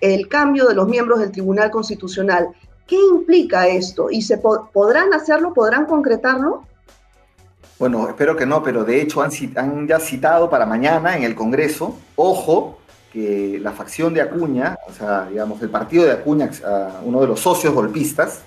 el 0.01 0.27
cambio 0.27 0.65
de 0.65 0.73
los 0.73 0.87
miembros 0.87 1.19
del 1.19 1.31
Tribunal 1.31 1.69
Constitucional. 1.69 2.47
¿Qué 2.87 2.95
implica 2.95 3.67
esto? 3.67 4.09
¿Y 4.09 4.23
se 4.23 4.39
podrán 4.39 5.13
hacerlo? 5.13 5.53
¿Podrán 5.53 5.85
concretarlo? 5.85 6.63
Bueno, 7.77 8.07
espero 8.07 8.37
que 8.37 8.45
no, 8.45 8.63
pero 8.63 8.85
de 8.85 9.01
hecho 9.01 9.21
han, 9.21 9.87
ya 9.87 9.99
citado 9.99 10.49
para 10.49 10.65
mañana 10.65 11.17
en 11.17 11.23
el 11.23 11.35
Congreso, 11.35 11.97
ojo, 12.15 12.79
que 13.11 13.59
la 13.61 13.73
facción 13.73 14.13
de 14.13 14.21
Acuña, 14.21 14.77
o 14.87 14.93
sea, 14.93 15.27
digamos, 15.29 15.61
el 15.61 15.69
partido 15.69 16.05
de 16.05 16.13
Acuña, 16.13 16.49
uno 17.03 17.21
de 17.21 17.27
los 17.27 17.39
socios 17.39 17.73
golpistas. 17.73 18.43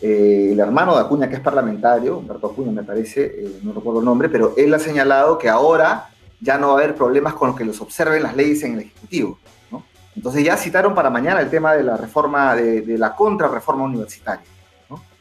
Eh, 0.00 0.50
el 0.52 0.60
hermano 0.60 0.94
de 0.94 1.02
Acuña, 1.02 1.28
que 1.28 1.36
es 1.36 1.40
parlamentario, 1.40 2.18
Humberto 2.18 2.48
Acuña 2.48 2.72
me 2.72 2.82
parece, 2.82 3.24
eh, 3.24 3.60
no 3.62 3.72
recuerdo 3.72 4.00
el 4.00 4.04
nombre, 4.06 4.28
pero 4.28 4.54
él 4.56 4.72
ha 4.74 4.78
señalado 4.78 5.38
que 5.38 5.48
ahora 5.48 6.08
ya 6.40 6.58
no 6.58 6.68
va 6.68 6.72
a 6.72 6.76
haber 6.78 6.94
problemas 6.94 7.34
con 7.34 7.48
los 7.48 7.56
que 7.56 7.64
los 7.64 7.80
observen 7.80 8.22
las 8.22 8.34
leyes 8.34 8.62
en 8.64 8.74
el 8.74 8.80
Ejecutivo. 8.80 9.38
¿no? 9.70 9.84
Entonces 10.16 10.42
ya 10.42 10.56
citaron 10.56 10.94
para 10.94 11.08
mañana 11.08 11.40
el 11.40 11.50
tema 11.50 11.74
de 11.74 11.84
la 11.84 11.96
reforma, 11.96 12.56
de, 12.56 12.80
de 12.80 12.98
la 12.98 13.14
contrarreforma 13.14 13.84
universitaria. 13.84 14.44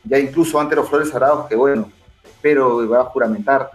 Ya 0.04 0.18
incluso 0.18 0.60
Antero 0.60 0.84
Flores 0.84 1.14
Arauz, 1.14 1.46
que 1.48 1.56
bueno, 1.56 1.88
espero 2.24 2.88
va 2.90 3.02
a 3.02 3.06
juramentar 3.06 3.72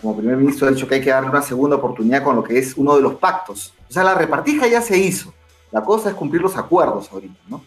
como 0.00 0.16
primer 0.16 0.36
ministro, 0.36 0.68
ha 0.68 0.70
dicho 0.70 0.86
que 0.86 0.96
hay 0.96 1.00
que 1.00 1.10
darle 1.10 1.30
una 1.30 1.42
segunda 1.42 1.76
oportunidad 1.76 2.22
con 2.22 2.36
lo 2.36 2.44
que 2.44 2.58
es 2.58 2.76
uno 2.76 2.96
de 2.96 3.02
los 3.02 3.14
pactos. 3.14 3.72
O 3.88 3.92
sea, 3.92 4.04
la 4.04 4.14
repartija 4.14 4.66
ya 4.66 4.82
se 4.82 4.98
hizo. 4.98 5.32
La 5.72 5.82
cosa 5.82 6.10
es 6.10 6.14
cumplir 6.14 6.42
los 6.42 6.56
acuerdos 6.56 7.10
ahorita, 7.10 7.40
¿no? 7.48 7.64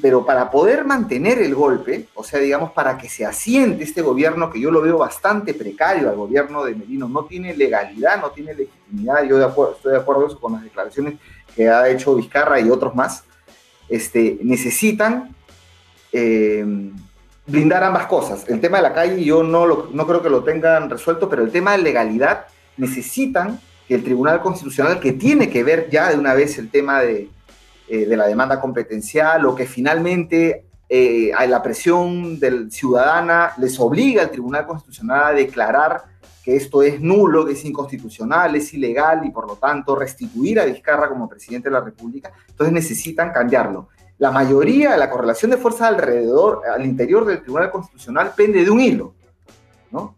Pero 0.00 0.24
para 0.24 0.50
poder 0.50 0.84
mantener 0.86 1.38
el 1.38 1.54
golpe, 1.54 2.08
o 2.14 2.24
sea, 2.24 2.40
digamos, 2.40 2.72
para 2.72 2.96
que 2.96 3.08
se 3.08 3.26
asiente 3.26 3.84
este 3.84 4.00
gobierno, 4.00 4.50
que 4.50 4.58
yo 4.58 4.70
lo 4.70 4.80
veo 4.80 4.96
bastante 4.96 5.52
precario 5.52 6.08
al 6.08 6.16
gobierno 6.16 6.64
de 6.64 6.74
Merino, 6.74 7.06
no 7.06 7.26
tiene 7.26 7.54
legalidad, 7.54 8.18
no 8.20 8.30
tiene 8.30 8.54
legitimidad, 8.54 9.24
yo 9.24 9.38
estoy 9.46 9.92
de 9.92 9.98
acuerdo 9.98 10.40
con 10.40 10.54
las 10.54 10.62
declaraciones 10.62 11.14
que 11.54 11.68
ha 11.68 11.86
hecho 11.88 12.14
Vizcarra 12.14 12.58
y 12.60 12.70
otros 12.70 12.94
más, 12.94 13.24
este, 13.90 14.38
necesitan 14.42 15.36
eh, 16.12 16.64
blindar 17.46 17.84
ambas 17.84 18.06
cosas. 18.06 18.48
El 18.48 18.60
tema 18.60 18.78
de 18.78 18.84
la 18.84 18.94
calle 18.94 19.22
yo 19.22 19.42
no, 19.42 19.88
no 19.92 20.06
creo 20.06 20.22
que 20.22 20.30
lo 20.30 20.42
tengan 20.44 20.88
resuelto, 20.88 21.28
pero 21.28 21.42
el 21.42 21.50
tema 21.50 21.72
de 21.72 21.78
legalidad 21.78 22.46
necesitan 22.76 23.60
que 23.86 23.94
el 23.94 24.04
Tribunal 24.04 24.40
Constitucional, 24.40 24.98
que 24.98 25.12
tiene 25.12 25.50
que 25.50 25.62
ver 25.62 25.90
ya 25.90 26.10
de 26.10 26.18
una 26.18 26.34
vez 26.34 26.58
el 26.58 26.70
tema 26.70 27.00
de, 27.00 27.28
eh, 27.88 28.06
de 28.06 28.16
la 28.16 28.26
demanda 28.26 28.60
competencial 28.60 29.44
o 29.44 29.54
que 29.54 29.66
finalmente 29.66 30.64
eh, 30.88 31.32
a 31.36 31.46
la 31.46 31.62
presión 31.62 32.38
del 32.38 32.70
ciudadana 32.70 33.52
les 33.58 33.78
obliga 33.78 34.22
al 34.22 34.30
Tribunal 34.30 34.66
Constitucional 34.66 35.24
a 35.24 35.32
declarar 35.32 36.04
que 36.42 36.56
esto 36.56 36.82
es 36.82 37.00
nulo, 37.00 37.46
que 37.46 37.52
es 37.52 37.64
inconstitucional, 37.64 38.54
es 38.54 38.72
ilegal 38.74 39.24
y 39.24 39.30
por 39.30 39.46
lo 39.46 39.56
tanto 39.56 39.96
restituir 39.96 40.60
a 40.60 40.66
Vizcarra 40.66 41.08
como 41.08 41.28
presidente 41.28 41.70
de 41.70 41.72
la 41.72 41.80
República, 41.80 42.32
entonces 42.48 42.72
necesitan 42.72 43.32
cambiarlo. 43.32 43.88
La 44.18 44.30
mayoría 44.30 44.92
de 44.92 44.98
la 44.98 45.10
correlación 45.10 45.50
de 45.50 45.56
fuerzas 45.56 45.88
alrededor, 45.88 46.62
al 46.66 46.84
interior 46.84 47.24
del 47.24 47.42
Tribunal 47.42 47.70
Constitucional, 47.70 48.32
pende 48.36 48.64
de 48.64 48.70
un 48.70 48.80
hilo. 48.80 49.14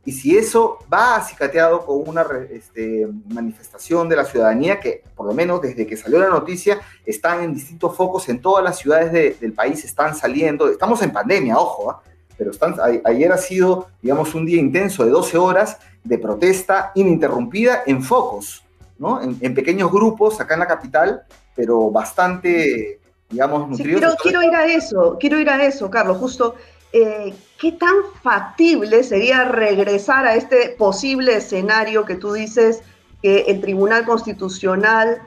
Y 0.05 0.13
si 0.13 0.37
eso 0.37 0.79
va 0.93 1.17
acicateado 1.17 1.85
con 1.85 2.09
una 2.09 2.25
este, 2.51 3.07
manifestación 3.29 4.09
de 4.09 4.17
la 4.17 4.25
ciudadanía, 4.25 4.81
que 4.81 5.03
por 5.15 5.27
lo 5.27 5.35
menos 5.35 5.61
desde 5.61 5.87
que 5.87 5.97
salió 5.97 6.19
la 6.19 6.29
noticia 6.29 6.81
están 7.05 7.43
en 7.43 7.53
distintos 7.53 7.95
focos 7.95 8.29
en 8.29 8.41
todas 8.41 8.65
las 8.65 8.79
ciudades 8.79 9.39
del 9.39 9.53
país, 9.53 9.85
están 9.85 10.15
saliendo, 10.15 10.69
estamos 10.69 11.03
en 11.03 11.13
pandemia, 11.13 11.59
ojo, 11.59 11.91
¿ah? 11.91 12.03
pero 12.39 12.53
están, 12.53 12.75
ayer 13.05 13.33
ha 13.33 13.39
sido, 13.39 13.89
digamos, 14.01 14.35
un 14.35 14.47
día 14.47 14.59
intenso 14.59 15.05
de 15.05 15.11
12 15.11 15.37
horas 15.37 15.79
de 16.05 16.19
protesta 16.19 16.93
ininterrumpida 16.95 17.83
en 17.87 18.03
focos, 18.03 18.65
¿no? 18.99 19.21
En, 19.23 19.55
pequeños 19.55 19.91
grupos 19.91 20.41
acá 20.41 20.55
en 20.55 20.61
la 20.61 20.67
capital, 20.67 21.23
pero 21.55 21.91
bastante, 21.91 23.01
digamos, 23.31 23.69
nutridos. 23.69 24.17
quiero 24.23 24.43
ir 24.43 24.55
a 24.55 24.67
eso, 24.67 25.17
quiero 25.19 25.39
ir 25.41 25.51
a 25.51 25.65
eso, 25.65 25.91
Carlos, 25.91 26.19
justo 26.19 26.55
eh, 26.93 27.35
¿qué 27.59 27.73
tan 27.73 27.95
factible 28.23 29.03
sería 29.03 29.45
regresar 29.45 30.27
a 30.27 30.35
este 30.35 30.71
posible 30.71 31.37
escenario 31.37 32.05
que 32.05 32.15
tú 32.15 32.33
dices 32.33 32.81
que 33.23 33.41
el 33.49 33.61
Tribunal 33.61 34.07
Constitucional 34.07 35.21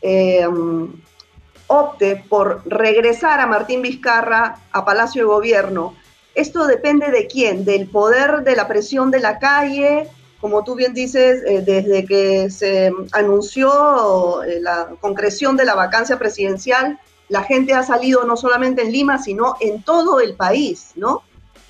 eh, 0.00 0.46
opte 1.66 2.24
por 2.28 2.62
regresar 2.64 3.40
a 3.40 3.46
Martín 3.46 3.82
Vizcarra 3.82 4.60
a 4.72 4.84
Palacio 4.84 5.22
de 5.22 5.26
Gobierno? 5.26 5.94
Esto 6.34 6.66
depende 6.66 7.10
de 7.10 7.26
quién, 7.26 7.64
del 7.64 7.88
poder 7.88 8.42
de 8.42 8.56
la 8.56 8.68
presión 8.68 9.10
de 9.10 9.20
la 9.20 9.38
calle, 9.38 10.08
como 10.40 10.64
tú 10.64 10.74
bien 10.74 10.94
dices, 10.94 11.42
eh, 11.44 11.60
desde 11.60 12.06
que 12.06 12.48
se 12.48 12.92
anunció 13.12 14.40
la 14.60 14.88
concreción 15.00 15.56
de 15.58 15.66
la 15.66 15.74
vacancia 15.74 16.18
presidencial, 16.18 16.98
la 17.30 17.44
gente 17.44 17.72
ha 17.72 17.82
salido 17.82 18.24
no 18.24 18.36
solamente 18.36 18.82
en 18.82 18.92
Lima, 18.92 19.16
sino 19.16 19.54
en 19.60 19.82
todo 19.82 20.20
el 20.20 20.34
país, 20.34 20.90
¿no? 20.96 21.22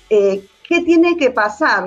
Eh, 0.09 0.45
¿Qué 0.67 0.81
tiene 0.81 1.17
que 1.17 1.29
pasar? 1.29 1.85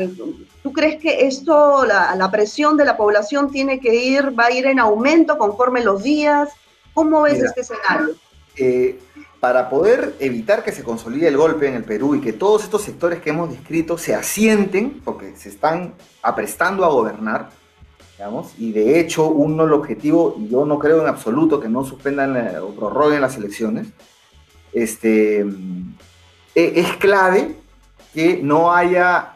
¿Tú 0.62 0.72
crees 0.72 1.00
que 1.00 1.26
esto, 1.26 1.84
la, 1.84 2.30
presión 2.30 2.76
de 2.76 2.84
la 2.84 2.96
población 2.96 3.50
tiene 3.50 3.80
que 3.80 3.94
ir, 3.94 4.38
va 4.38 4.46
a 4.46 4.52
ir 4.52 4.66
en 4.66 4.78
aumento 4.78 5.36
conforme 5.38 5.82
los 5.82 6.02
días? 6.02 6.50
¿Cómo 6.92 7.22
ves 7.22 7.42
este 7.42 7.62
escenario? 7.62 8.14
Eh, 8.56 8.98
para 9.40 9.68
poder 9.68 10.14
evitar 10.20 10.62
que 10.62 10.70
se 10.70 10.84
consolide 10.84 11.28
el 11.28 11.36
golpe 11.36 11.66
en 11.66 11.74
el 11.74 11.84
Perú 11.84 12.14
y 12.14 12.20
que 12.20 12.32
todos 12.32 12.62
estos 12.62 12.82
sectores 12.82 13.20
que 13.20 13.30
hemos 13.30 13.50
descrito 13.50 13.98
se 13.98 14.14
asienten, 14.14 15.00
porque 15.04 15.34
se 15.36 15.48
están 15.48 15.94
aprestando 16.22 16.84
a 16.84 16.88
gobernar, 16.88 17.50
y 18.58 18.72
de 18.72 19.00
hecho, 19.00 19.28
uno 19.28 19.64
el 19.64 19.72
objetivo, 19.72 20.36
y 20.38 20.48
yo 20.48 20.64
no 20.64 20.78
creo 20.78 21.00
en 21.00 21.08
absoluto 21.08 21.60
que 21.60 21.68
no 21.68 21.84
suspendan 21.84 22.56
o 22.58 22.68
prorroguen 22.68 23.20
las 23.20 23.36
elecciones, 23.36 23.88
este, 24.72 25.40
e, 25.40 25.44
es 26.54 26.96
clave 26.96 27.56
que 28.12 28.40
no 28.42 28.72
haya 28.72 29.34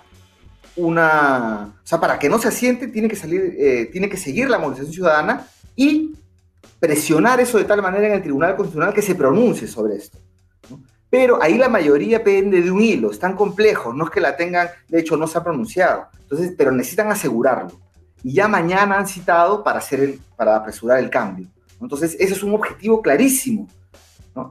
una, 0.76 1.74
o 1.82 1.86
sea, 1.86 1.98
para 1.98 2.18
que 2.18 2.28
no 2.28 2.38
se 2.38 2.48
asiente 2.48 2.86
tiene 2.86 3.08
que 3.08 3.16
salir, 3.16 3.56
eh, 3.58 3.88
tiene 3.90 4.08
que 4.08 4.16
seguir 4.16 4.48
la 4.48 4.58
movilización 4.58 4.92
ciudadana 4.92 5.46
y 5.74 6.14
presionar 6.78 7.40
eso 7.40 7.58
de 7.58 7.64
tal 7.64 7.82
manera 7.82 8.06
en 8.06 8.12
el 8.14 8.22
Tribunal 8.22 8.54
Constitucional 8.54 8.94
que 8.94 9.02
se 9.02 9.16
pronuncie 9.16 9.66
sobre 9.66 9.96
esto. 9.96 10.18
Pero 11.10 11.42
ahí 11.42 11.58
la 11.58 11.68
mayoría 11.68 12.22
pende 12.22 12.62
de 12.62 12.70
un 12.70 12.80
hilo, 12.80 13.10
es 13.10 13.18
tan 13.18 13.34
complejo, 13.34 13.92
no 13.92 14.04
es 14.04 14.10
que 14.10 14.20
la 14.20 14.36
tengan, 14.36 14.68
de 14.88 15.00
hecho 15.00 15.16
no 15.16 15.26
se 15.26 15.38
ha 15.38 15.42
pronunciado, 15.42 16.06
entonces, 16.20 16.54
pero 16.56 16.70
necesitan 16.70 17.10
asegurarlo 17.10 17.87
y 18.22 18.34
ya 18.34 18.48
mañana 18.48 18.98
han 18.98 19.06
citado 19.06 19.62
para, 19.62 19.78
hacer 19.78 20.00
el, 20.00 20.20
para 20.36 20.56
apresurar 20.56 20.98
el 20.98 21.10
cambio. 21.10 21.46
Entonces, 21.80 22.16
ese 22.18 22.34
es 22.34 22.42
un 22.42 22.54
objetivo 22.54 23.00
clarísimo. 23.00 23.68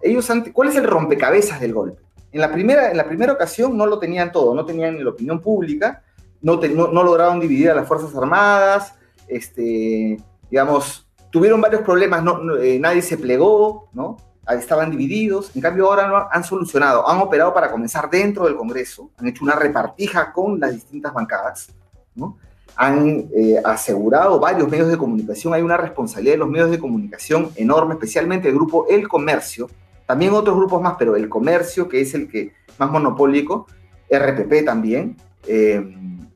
Ellos 0.01 0.29
¿Cuál 0.53 0.69
es 0.69 0.75
el 0.75 0.83
rompecabezas 0.83 1.59
del 1.59 1.73
golpe? 1.73 2.01
En 2.31 2.41
la, 2.41 2.51
primera, 2.51 2.91
en 2.91 2.97
la 2.97 3.05
primera 3.05 3.33
ocasión 3.33 3.77
no 3.77 3.85
lo 3.85 3.99
tenían 3.99 4.31
todo, 4.31 4.53
no 4.53 4.65
tenían 4.65 5.03
la 5.03 5.09
opinión 5.09 5.39
pública, 5.39 6.03
no, 6.41 6.57
no, 6.57 7.03
lograron 7.03 7.39
dividir 7.39 7.71
a 7.71 7.75
las 7.75 7.87
Fuerzas 7.87 8.13
Armadas, 8.15 8.93
este, 9.27 10.17
digamos, 10.49 11.07
tuvieron 11.31 11.61
varios 11.61 11.81
problemas, 11.81 12.23
no, 12.23 12.57
eh, 12.57 12.79
nadie 12.79 13.01
se 13.01 13.17
plegó, 13.17 13.89
¿no? 13.93 14.17
estaban 14.55 14.91
divididos, 14.91 15.53
en 15.55 15.61
cambio 15.61 15.87
ahora 15.87 16.07
no, 16.07 16.27
han 16.31 16.43
solucionado, 16.43 17.07
han 17.07 17.19
operado 17.19 17.53
para 17.53 17.69
comenzar 17.69 18.09
dentro 18.09 18.45
del 18.45 18.55
Congreso, 18.55 19.11
han 19.17 19.27
hecho 19.27 19.43
una 19.43 19.55
repartija 19.55 20.31
con 20.31 20.59
las 20.59 20.73
distintas 20.73 21.13
bancadas, 21.13 21.69
¿no? 22.15 22.37
Han 22.77 23.27
eh, 23.35 23.59
asegurado 23.65 24.39
varios 24.39 24.69
medios 24.69 24.87
de 24.87 24.97
comunicación, 24.97 25.53
hay 25.53 25.63
una 25.63 25.77
responsabilidad 25.77 26.35
de 26.35 26.39
los 26.39 26.49
medios 26.49 26.69
de 26.69 26.79
comunicación 26.79 27.49
enorme, 27.55 27.95
especialmente 27.95 28.47
el 28.49 28.53
grupo 28.53 28.85
El 28.87 29.07
Comercio, 29.07 29.67
también 30.05 30.33
otros 30.33 30.55
grupos 30.55 30.81
más, 30.81 30.95
pero 30.97 31.15
El 31.15 31.27
Comercio, 31.27 31.89
que 31.89 32.01
es 32.01 32.13
el 32.13 32.29
que 32.29 32.53
más 32.77 32.91
monopólico, 32.91 33.65
RPP 34.09 34.63
también, 34.63 35.17
eh, 35.47 35.83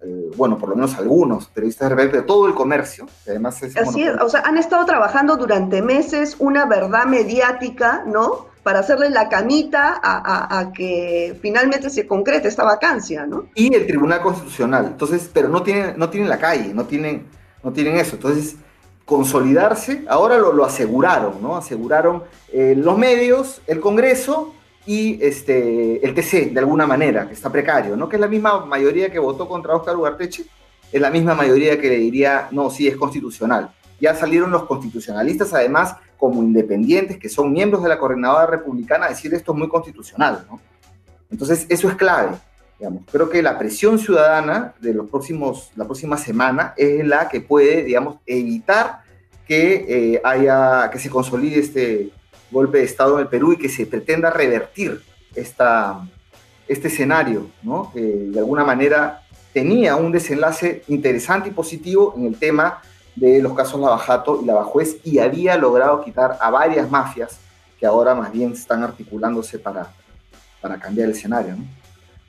eh, 0.03 0.31
bueno, 0.35 0.57
por 0.57 0.69
lo 0.69 0.75
menos 0.75 0.97
algunos 0.97 1.45
periodistas 1.45 1.89
de 1.89 1.95
RPP, 1.95 2.25
todo 2.25 2.47
el 2.47 2.55
comercio, 2.55 3.05
además 3.27 3.61
es... 3.61 3.77
Así 3.77 4.01
es, 4.01 4.19
o 4.19 4.27
sea, 4.27 4.41
han 4.41 4.57
estado 4.57 4.83
trabajando 4.85 5.37
durante 5.37 5.83
meses 5.83 6.37
una 6.39 6.65
verdad 6.65 7.05
mediática, 7.05 8.03
¿no? 8.07 8.47
Para 8.63 8.79
hacerle 8.79 9.09
la 9.09 9.27
camita 9.27 9.99
a, 10.03 10.71
que 10.73 11.37
finalmente 11.41 11.89
se 11.89 12.05
concrete 12.05 12.47
esta 12.47 12.63
vacancia, 12.63 13.25
¿no? 13.25 13.45
Y 13.55 13.73
el 13.73 13.87
Tribunal 13.87 14.21
Constitucional. 14.21 14.85
Entonces, 14.85 15.29
pero 15.33 15.49
no 15.49 15.63
tienen, 15.63 15.97
no 15.97 16.09
tienen 16.09 16.29
la 16.29 16.37
calle, 16.37 16.73
no 16.73 16.85
tienen, 16.85 17.25
no 17.63 17.71
tienen 17.71 17.97
eso. 17.97 18.15
Entonces, 18.15 18.55
consolidarse, 19.05 20.05
ahora 20.07 20.37
lo, 20.37 20.63
aseguraron, 20.63 21.41
¿no? 21.41 21.57
Aseguraron 21.57 22.23
eh, 22.53 22.75
los 22.77 22.97
medios, 22.97 23.61
el 23.65 23.79
Congreso 23.79 24.53
y 24.85 25.19
este, 25.23 26.05
el 26.05 26.13
TC, 26.13 26.53
de 26.53 26.59
alguna 26.59 26.85
manera, 26.85 27.27
que 27.27 27.33
está 27.33 27.51
precario, 27.51 27.97
¿no? 27.97 28.07
Que 28.07 28.17
es 28.17 28.21
la 28.21 28.27
misma 28.27 28.65
mayoría 28.65 29.11
que 29.11 29.19
votó 29.19 29.47
contra 29.47 29.75
Oscar 29.75 29.95
Ugarteche, 29.95 30.45
es 30.91 31.01
la 31.01 31.09
misma 31.09 31.33
mayoría 31.33 31.79
que 31.79 31.89
le 31.89 31.97
diría, 31.97 32.47
no, 32.51 32.69
sí, 32.69 32.87
es 32.87 32.95
constitucional. 32.95 33.71
Ya 33.99 34.15
salieron 34.15 34.51
los 34.51 34.63
constitucionalistas, 34.63 35.53
además, 35.53 35.95
como 36.21 36.43
independientes, 36.43 37.17
que 37.17 37.29
son 37.29 37.51
miembros 37.51 37.81
de 37.81 37.89
la 37.89 37.97
coordinadora 37.97 38.45
republicana, 38.45 39.09
decir 39.09 39.33
esto 39.33 39.53
es 39.53 39.57
muy 39.57 39.67
constitucional. 39.67 40.45
Entonces, 41.31 41.65
eso 41.67 41.89
es 41.89 41.95
clave. 41.95 42.37
Creo 43.11 43.27
que 43.27 43.41
la 43.41 43.57
presión 43.57 43.97
ciudadana 43.97 44.75
de 44.79 44.93
los 44.93 45.09
próximos, 45.09 45.71
la 45.75 45.85
próxima 45.85 46.19
semana 46.19 46.75
es 46.77 47.03
la 47.07 47.27
que 47.27 47.41
puede, 47.41 47.91
evitar 48.27 49.01
que 49.47 49.85
eh, 50.13 50.21
haya, 50.23 50.91
que 50.91 50.99
se 50.99 51.09
consolide 51.09 51.59
este 51.59 52.11
golpe 52.51 52.77
de 52.77 52.83
Estado 52.83 53.15
en 53.15 53.21
el 53.21 53.27
Perú 53.27 53.53
y 53.53 53.57
que 53.57 53.69
se 53.69 53.87
pretenda 53.87 54.29
revertir 54.29 55.01
esta, 55.33 56.07
este 56.67 56.87
escenario. 56.89 57.49
Que 57.95 58.01
de 58.01 58.37
alguna 58.37 58.63
manera 58.63 59.23
tenía 59.53 59.95
un 59.95 60.11
desenlace 60.11 60.83
interesante 60.87 61.49
y 61.49 61.51
positivo 61.51 62.13
en 62.15 62.27
el 62.27 62.37
tema 62.37 62.83
de 63.15 63.41
los 63.41 63.53
casos 63.53 63.79
Lavajato 63.79 64.39
y 64.41 64.45
Lavajuez 64.45 64.97
y 65.03 65.19
había 65.19 65.57
logrado 65.57 66.03
quitar 66.03 66.37
a 66.39 66.49
varias 66.49 66.89
mafias 66.89 67.39
que 67.79 67.85
ahora 67.85 68.13
más 68.15 68.31
bien 68.31 68.53
están 68.53 68.83
articulándose 68.83 69.59
para, 69.59 69.91
para 70.61 70.79
cambiar 70.79 71.09
el 71.09 71.15
escenario. 71.15 71.55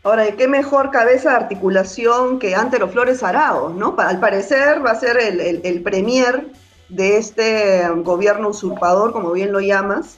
Ahora, 0.05 0.29
¿y 0.29 0.33
qué 0.33 0.49
mejor 0.49 0.91
cabeza 0.91 1.31
de 1.31 1.37
articulación 1.37 2.41
que 2.41 2.57
Antero 2.57 2.89
Flores 2.89 3.23
Arao? 3.23 3.69
¿no? 3.69 3.95
Al 3.99 4.19
parecer 4.19 4.85
va 4.85 4.91
a 4.91 4.99
ser 4.99 5.17
el, 5.19 5.61
el, 5.63 5.83
premier 5.83 6.49
de 6.89 7.19
este 7.19 7.89
gobierno 7.99 8.49
usurpador, 8.49 9.13
como 9.13 9.31
bien 9.31 9.53
lo 9.53 9.61
llamas. 9.61 10.17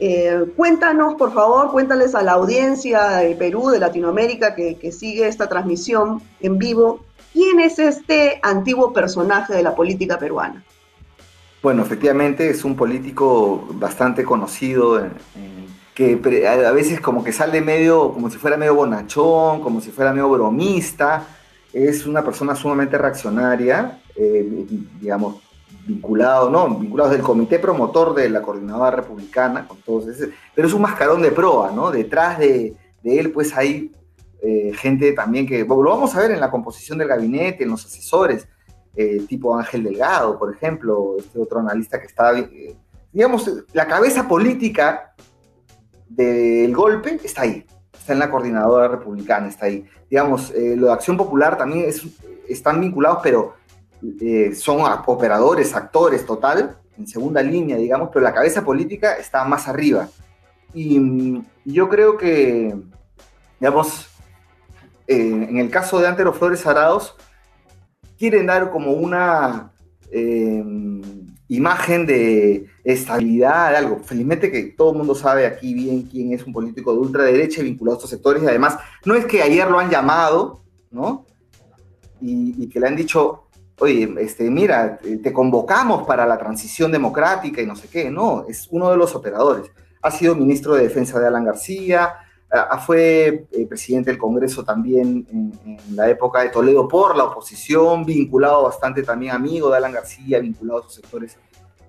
Eh, 0.00 0.44
cuéntanos, 0.54 1.14
por 1.14 1.32
favor, 1.32 1.70
cuéntales 1.70 2.14
a 2.14 2.22
la 2.22 2.32
audiencia 2.32 3.08
de 3.08 3.34
Perú, 3.36 3.70
de 3.70 3.78
Latinoamérica, 3.78 4.54
que, 4.54 4.76
que 4.76 4.92
sigue 4.92 5.26
esta 5.26 5.48
transmisión 5.48 6.20
en 6.40 6.58
vivo, 6.58 7.00
¿quién 7.36 7.60
es 7.60 7.78
este 7.78 8.40
antiguo 8.42 8.94
personaje 8.94 9.52
de 9.52 9.62
la 9.62 9.74
política 9.74 10.18
peruana? 10.18 10.64
Bueno, 11.62 11.82
efectivamente 11.82 12.48
es 12.48 12.64
un 12.64 12.74
político 12.74 13.68
bastante 13.72 14.24
conocido, 14.24 15.06
que 15.94 16.18
a 16.48 16.72
veces 16.72 16.98
como 17.00 17.22
que 17.22 17.32
sale 17.32 17.60
medio, 17.60 18.12
como 18.12 18.30
si 18.30 18.38
fuera 18.38 18.56
medio 18.56 18.74
bonachón, 18.74 19.60
como 19.60 19.82
si 19.82 19.90
fuera 19.90 20.12
medio 20.12 20.30
bromista. 20.30 21.26
Es 21.74 22.06
una 22.06 22.24
persona 22.24 22.54
sumamente 22.54 22.96
reaccionaria, 22.96 24.00
eh, 24.14 24.66
digamos, 24.98 25.42
vinculado, 25.86 26.48
¿no? 26.48 26.68
Vinculado 26.70 27.10
del 27.10 27.20
comité 27.20 27.58
promotor 27.58 28.14
de 28.14 28.30
la 28.30 28.40
coordinadora 28.40 28.92
republicana, 28.92 29.68
con 29.68 29.76
todos 29.78 30.06
ese, 30.06 30.30
pero 30.54 30.68
es 30.68 30.72
un 30.72 30.82
mascarón 30.82 31.20
de 31.20 31.32
proa, 31.32 31.70
¿no? 31.70 31.90
Detrás 31.90 32.38
de, 32.38 32.74
él, 33.04 33.30
pues 33.30 33.54
hay 33.54 33.92
eh, 34.46 34.72
gente 34.74 35.12
también 35.12 35.46
que, 35.46 35.64
lo 35.64 35.82
vamos 35.82 36.14
a 36.14 36.20
ver 36.20 36.30
en 36.30 36.40
la 36.40 36.50
composición 36.50 36.98
del 36.98 37.08
gabinete, 37.08 37.64
en 37.64 37.70
los 37.70 37.84
asesores, 37.84 38.48
eh, 38.94 39.22
tipo 39.28 39.56
Ángel 39.56 39.84
Delgado, 39.84 40.38
por 40.38 40.54
ejemplo, 40.54 41.16
este 41.18 41.38
otro 41.38 41.60
analista 41.60 42.00
que 42.00 42.06
está, 42.06 42.38
eh, 42.38 42.76
digamos, 43.12 43.50
la 43.72 43.86
cabeza 43.86 44.26
política 44.26 45.14
del 46.08 46.74
golpe 46.74 47.18
está 47.22 47.42
ahí, 47.42 47.64
está 47.92 48.12
en 48.12 48.20
la 48.20 48.30
coordinadora 48.30 48.88
republicana, 48.88 49.48
está 49.48 49.66
ahí. 49.66 49.84
Digamos, 50.08 50.52
lo 50.54 50.86
de 50.86 50.92
Acción 50.92 51.16
Popular 51.16 51.58
también 51.58 51.88
es, 51.88 52.02
están 52.48 52.80
vinculados, 52.80 53.18
pero 53.22 53.54
eh, 54.20 54.54
son 54.54 54.80
operadores, 55.06 55.74
actores 55.74 56.26
total, 56.26 56.78
en 56.96 57.06
segunda 57.06 57.42
línea, 57.42 57.76
digamos, 57.76 58.10
pero 58.12 58.24
la 58.24 58.32
cabeza 58.32 58.64
política 58.64 59.14
está 59.14 59.44
más 59.44 59.68
arriba. 59.68 60.08
Y, 60.74 60.98
mm, 60.98 61.44
yo 61.64 61.88
creo 61.88 62.16
que, 62.16 62.76
digamos, 63.58 64.05
eh, 65.06 65.46
en 65.48 65.58
el 65.58 65.70
caso 65.70 65.98
de 65.98 66.06
Antero 66.06 66.32
Flores 66.32 66.66
Arados, 66.66 67.16
quieren 68.18 68.46
dar 68.46 68.70
como 68.70 68.92
una 68.92 69.72
eh, 70.10 70.64
imagen 71.48 72.06
de 72.06 72.66
estabilidad, 72.84 73.70
de 73.70 73.76
algo. 73.76 74.00
Felizmente 74.00 74.50
que 74.50 74.74
todo 74.76 74.92
el 74.92 74.98
mundo 74.98 75.14
sabe 75.14 75.46
aquí 75.46 75.74
bien 75.74 76.02
quién 76.02 76.32
es 76.32 76.44
un 76.44 76.52
político 76.52 76.92
de 76.92 76.98
ultraderecha 76.98 77.62
vinculado 77.62 77.96
a 77.96 77.98
estos 77.98 78.10
sectores 78.10 78.42
y 78.42 78.46
además 78.46 78.78
no 79.04 79.14
es 79.14 79.26
que 79.26 79.42
ayer 79.42 79.70
lo 79.70 79.78
han 79.78 79.90
llamado, 79.90 80.62
¿no? 80.90 81.26
y 82.18 82.68
que 82.70 82.80
le 82.80 82.88
han 82.88 82.96
dicho, 82.96 83.46
oye, 83.78 84.14
este, 84.18 84.50
mira, 84.50 84.98
te 84.98 85.32
convocamos 85.32 86.06
para 86.06 86.26
la 86.26 86.38
transición 86.38 86.90
democrática 86.90 87.60
y 87.60 87.66
no 87.66 87.76
sé 87.76 87.88
qué. 87.88 88.10
No, 88.10 88.46
es 88.48 88.68
uno 88.70 88.90
de 88.90 88.96
los 88.96 89.14
operadores. 89.14 89.70
Ha 90.02 90.10
sido 90.10 90.34
ministro 90.34 90.74
de 90.74 90.84
Defensa 90.84 91.18
de 91.20 91.26
Alan 91.26 91.44
García, 91.44 92.14
fue 92.84 93.46
eh, 93.50 93.66
presidente 93.66 94.10
del 94.10 94.18
Congreso 94.18 94.64
también 94.64 95.26
en, 95.30 95.78
la 95.94 96.08
época 96.08 96.42
de 96.42 96.50
Toledo 96.50 96.86
por 96.86 97.16
la 97.16 97.24
oposición, 97.24 98.04
vinculado 98.04 98.62
bastante 98.64 99.02
también 99.02 99.32
amigo 99.32 99.70
de 99.70 99.78
Alan 99.78 99.92
García, 99.92 100.38
vinculado 100.38 100.80
a 100.80 100.82
sus 100.84 100.94
sectores. 100.94 101.38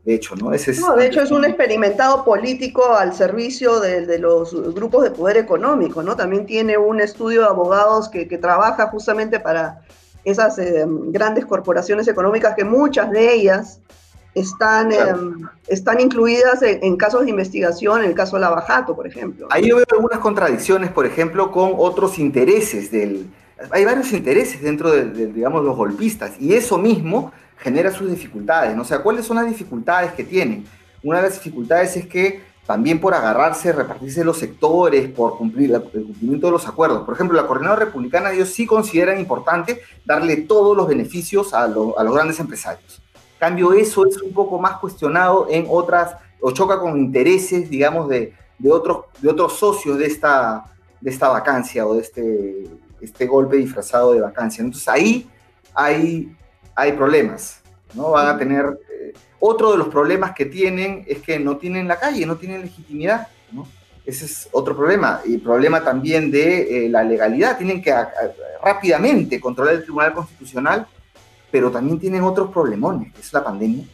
De 0.03 0.15
hecho, 0.15 0.35
¿no? 0.35 0.53
Ese 0.53 0.71
es, 0.71 0.79
no, 0.79 0.95
de 0.95 1.05
hecho 1.05 1.21
es 1.21 1.31
un 1.31 1.43
experimentado 1.43 2.23
político 2.23 2.95
al 2.95 3.13
servicio 3.13 3.81
de, 3.81 4.17
los 4.19 4.73
grupos 4.73 5.03
de 5.03 5.11
poder 5.11 5.35
económico, 5.35 6.01
¿no? 6.01 6.15
También 6.15 6.45
tiene 6.45 6.77
un 6.77 7.01
estudio 7.01 7.41
de 7.41 7.47
abogados 7.47 8.07
que, 8.07 8.27
que 8.27 8.37
trabaja 8.37 8.87
justamente 8.87 9.39
para 9.39 9.81
esas 10.23 10.59
eh, 10.59 10.85
grandes 10.87 11.45
corporaciones 11.45 12.07
económicas 12.07 12.55
que 12.55 12.63
muchas 12.63 13.11
de 13.11 13.33
ellas 13.33 13.81
están, 14.33 14.91
eh, 14.91 14.97
están 15.67 15.99
incluidas 15.99 16.61
en, 16.61 16.95
casos 16.97 17.23
de 17.23 17.29
investigación, 17.29 18.03
en 18.03 18.09
el 18.09 18.15
caso 18.15 18.35
de 18.35 18.41
Lavajato, 18.41 18.95
por 18.95 19.07
ejemplo. 19.07 19.47
Ahí 19.49 19.67
yo 19.67 19.77
veo 19.77 19.85
algunas 19.91 20.19
contradicciones, 20.19 20.91
por 20.91 21.05
ejemplo, 21.05 21.51
con 21.51 21.73
otros 21.77 22.19
intereses 22.19 22.91
del... 22.91 23.27
Hay 23.71 23.85
varios 23.85 24.13
intereses 24.13 24.61
dentro 24.61 24.91
de, 24.91 25.05
de, 25.05 25.27
digamos, 25.27 25.63
los 25.63 25.75
golpistas 25.75 26.33
y 26.39 26.53
eso 26.53 26.77
mismo 26.77 27.31
genera 27.57 27.91
sus 27.91 28.09
dificultades. 28.09 28.75
¿no? 28.75 28.83
O 28.83 28.85
sea, 28.85 28.99
¿cuáles 28.99 29.25
son 29.25 29.37
las 29.37 29.47
dificultades 29.47 30.11
que 30.13 30.23
tienen? 30.23 30.65
Una 31.03 31.17
de 31.17 31.23
las 31.23 31.33
dificultades 31.33 31.97
es 31.97 32.07
que 32.07 32.41
también 32.67 32.99
por 32.99 33.13
agarrarse, 33.13 33.71
repartirse 33.71 34.25
los 34.25 34.37
sectores, 34.37 35.09
por 35.09 35.37
cumplir 35.37 35.73
el 35.73 35.81
cumplimiento 35.81 36.47
de 36.47 36.51
los 36.51 36.67
acuerdos. 36.67 37.05
Por 37.05 37.15
ejemplo, 37.15 37.37
la 37.37 37.47
coordinadora 37.47 37.85
republicana, 37.85 38.33
ellos 38.33 38.49
sí 38.49 38.65
consideran 38.65 39.19
importante 39.19 39.81
darle 40.03 40.35
todos 40.35 40.75
los 40.75 40.85
beneficios 40.85 41.53
a, 41.53 41.65
los 41.67 42.13
grandes 42.13 42.41
empresarios. 42.41 43.01
Cambio, 43.39 43.73
eso 43.73 44.05
es 44.05 44.21
un 44.21 44.33
poco 44.33 44.59
más 44.59 44.77
cuestionado 44.77 45.47
en 45.49 45.65
otras, 45.69 46.15
o 46.39 46.51
choca 46.51 46.79
con 46.79 46.97
intereses, 46.97 47.69
digamos, 47.69 48.09
de, 48.09 48.33
de, 48.57 48.71
otros, 48.71 49.05
de 49.21 49.29
otros 49.29 49.53
socios 49.53 49.97
de 49.97 50.05
esta, 50.07 50.65
de 50.99 51.11
esta 51.11 51.29
vacancia 51.29 51.85
o 51.85 51.95
de 51.95 52.01
este, 52.01 52.63
este 53.01 53.25
golpe 53.25 53.57
disfrazado 53.57 54.13
de 54.13 54.21
vacancia. 54.21 54.63
Entonces 54.63 54.87
ahí 54.87 55.29
hay, 55.73 56.35
hay 56.75 56.93
problemas, 56.93 57.61
¿no? 57.93 58.11
Van 58.11 58.27
a 58.27 58.37
tener 58.37 58.77
otro 59.39 59.71
de 59.71 59.77
los 59.77 59.87
problemas 59.89 60.33
que 60.33 60.45
tienen 60.45 61.03
es 61.07 61.19
que 61.19 61.39
no 61.39 61.57
tienen 61.57 61.87
la 61.87 61.99
calle, 61.99 62.25
no 62.25 62.37
tienen 62.37 62.61
legitimidad. 62.61 63.27
¿no? 63.51 63.67
Ese 64.05 64.25
es 64.25 64.49
otro 64.51 64.75
problema. 64.75 65.21
Y 65.25 65.37
problema 65.37 65.83
también 65.83 66.31
de 66.31 66.85
eh, 66.85 66.89
la 66.89 67.03
legalidad. 67.03 67.57
Tienen 67.57 67.81
que 67.81 67.93
rápidamente 68.63 69.39
controlar 69.39 69.75
el 69.75 69.83
Tribunal 69.83 70.13
Constitucional, 70.13 70.87
pero 71.51 71.71
también 71.71 71.99
tienen 71.99 72.23
otros 72.23 72.51
problemones, 72.51 73.13
que 73.13 73.21
es 73.21 73.33
la 73.33 73.43
pandemia. 73.43 73.85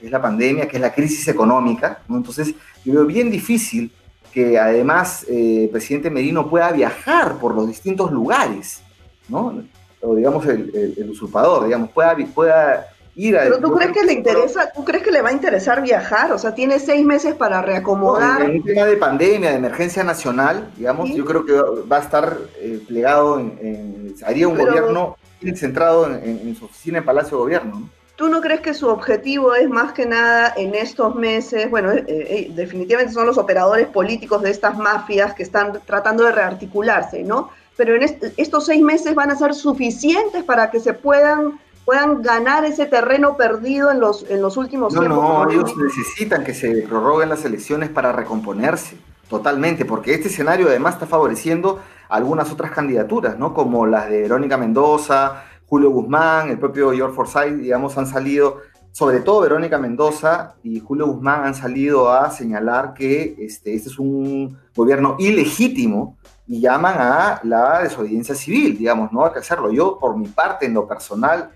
Que 0.00 0.06
es 0.06 0.12
la 0.12 0.22
pandemia, 0.22 0.68
que 0.68 0.76
es 0.76 0.82
la 0.82 0.92
crisis 0.92 1.28
económica. 1.28 2.00
¿no? 2.08 2.16
Entonces, 2.16 2.54
yo 2.84 2.94
veo 2.94 3.06
bien 3.06 3.30
difícil 3.30 3.92
que 4.32 4.58
además 4.58 5.24
eh, 5.28 5.64
el 5.64 5.70
presidente 5.70 6.10
Merino 6.10 6.48
pueda 6.48 6.70
viajar 6.72 7.38
por 7.38 7.54
los 7.54 7.66
distintos 7.66 8.12
lugares, 8.12 8.82
¿no? 9.28 9.62
O 10.02 10.14
digamos 10.14 10.44
el, 10.46 10.94
el 10.96 11.10
usurpador, 11.10 11.64
digamos, 11.64 11.90
pueda, 11.90 12.14
pueda 12.34 12.86
pero 13.16 13.58
tú 13.60 13.72
crees 13.72 13.92
que 13.92 14.04
le 14.04 14.12
interesa, 14.12 14.70
tú 14.74 14.84
crees 14.84 15.02
que 15.02 15.10
le 15.10 15.22
va 15.22 15.30
a 15.30 15.32
interesar 15.32 15.80
viajar, 15.80 16.32
o 16.32 16.38
sea, 16.38 16.54
tiene 16.54 16.78
seis 16.78 17.04
meses 17.04 17.34
para 17.34 17.62
reacomodar. 17.62 18.42
en 18.42 18.56
un 18.56 18.62
tema 18.62 18.84
de 18.84 18.96
pandemia, 18.98 19.50
de 19.50 19.56
emergencia 19.56 20.04
nacional, 20.04 20.70
digamos, 20.76 21.08
yo 21.14 21.24
creo 21.24 21.46
que 21.46 21.54
va 21.86 21.96
a 21.96 22.00
estar 22.00 22.36
eh, 22.60 22.82
plegado, 22.86 23.40
en, 23.40 24.14
haría 24.24 24.48
un 24.48 24.58
gobierno 24.58 25.16
centrado 25.56 26.06
en, 26.14 26.54
su 26.56 26.64
oficina 26.64 26.98
en 26.98 27.04
Palacio 27.04 27.36
de 27.36 27.42
Gobierno. 27.42 27.80
¿no? 27.80 27.90
¿Tú 28.16 28.28
no 28.28 28.40
crees 28.40 28.60
que 28.60 28.72
su 28.72 28.88
objetivo 28.88 29.54
es 29.54 29.68
más 29.68 29.92
que 29.92 30.06
nada 30.06 30.54
en 30.56 30.74
estos 30.74 31.14
meses, 31.14 31.70
bueno, 31.70 31.92
eh, 31.92 32.04
eh, 32.08 32.50
definitivamente 32.54 33.12
son 33.12 33.26
los 33.26 33.36
operadores 33.36 33.88
políticos 33.88 34.40
de 34.42 34.50
estas 34.50 34.78
mafias 34.78 35.34
que 35.34 35.42
están 35.42 35.80
tratando 35.84 36.24
de 36.24 36.32
rearticularse, 36.32 37.22
¿no? 37.22 37.50
Pero 37.76 37.94
en 37.94 38.02
estos 38.38 38.64
seis 38.64 38.82
meses 38.82 39.14
van 39.14 39.30
a 39.30 39.36
ser 39.36 39.52
suficientes 39.54 40.42
para 40.44 40.70
que 40.70 40.80
se 40.80 40.94
puedan 40.94 41.58
puedan 41.84 42.20
ganar 42.20 42.64
ese 42.64 42.84
terreno 42.86 43.36
perdido 43.36 43.92
en 43.92 44.00
los, 44.00 44.28
en 44.28 44.42
los 44.42 44.56
últimos 44.56 44.92
no, 44.92 45.00
tiempos. 45.00 45.22
No, 45.22 45.50
ellos 45.50 45.76
necesitan 45.76 46.42
que 46.42 46.52
se 46.52 46.82
prorroguen 46.82 47.28
las 47.28 47.44
elecciones 47.44 47.90
para 47.90 48.10
recomponerse, 48.10 48.96
totalmente, 49.30 49.84
porque 49.84 50.12
este 50.12 50.26
escenario 50.26 50.66
además 50.66 50.94
está 50.94 51.06
favoreciendo 51.06 51.80
algunas 52.08 52.50
otras 52.52 52.70
candidaturas, 52.70 53.38
¿no? 53.38 53.52
Como 53.54 53.86
las 53.86 54.08
de 54.08 54.22
Verónica 54.22 54.56
Mendoza, 54.56 55.44
Julio 55.66 55.90
Guzmán, 55.90 56.50
el 56.50 56.58
propio 56.58 56.92
George 56.92 57.14
Forsyth, 57.14 57.56
digamos, 57.56 57.98
han 57.98 58.06
salido, 58.06 58.58
sobre 58.92 59.20
todo 59.20 59.40
Verónica 59.40 59.78
Mendoza 59.78 60.54
y 60.62 60.80
Julio 60.80 61.06
Guzmán 61.06 61.44
han 61.44 61.54
salido 61.54 62.10
a 62.10 62.30
señalar 62.30 62.94
que 62.94 63.36
este, 63.38 63.74
este 63.74 63.88
es 63.88 63.98
un 63.98 64.58
gobierno 64.74 65.16
ilegítimo 65.18 66.16
y 66.46 66.60
llaman 66.60 66.94
a 66.98 67.40
la 67.42 67.82
desobediencia 67.82 68.34
civil, 68.34 68.78
digamos, 68.78 69.12
no 69.12 69.24
hay 69.24 69.32
que 69.32 69.40
hacerlo. 69.40 69.72
Yo, 69.72 69.98
por 69.98 70.16
mi 70.16 70.28
parte, 70.28 70.66
en 70.66 70.74
lo 70.74 70.86
personal, 70.86 71.50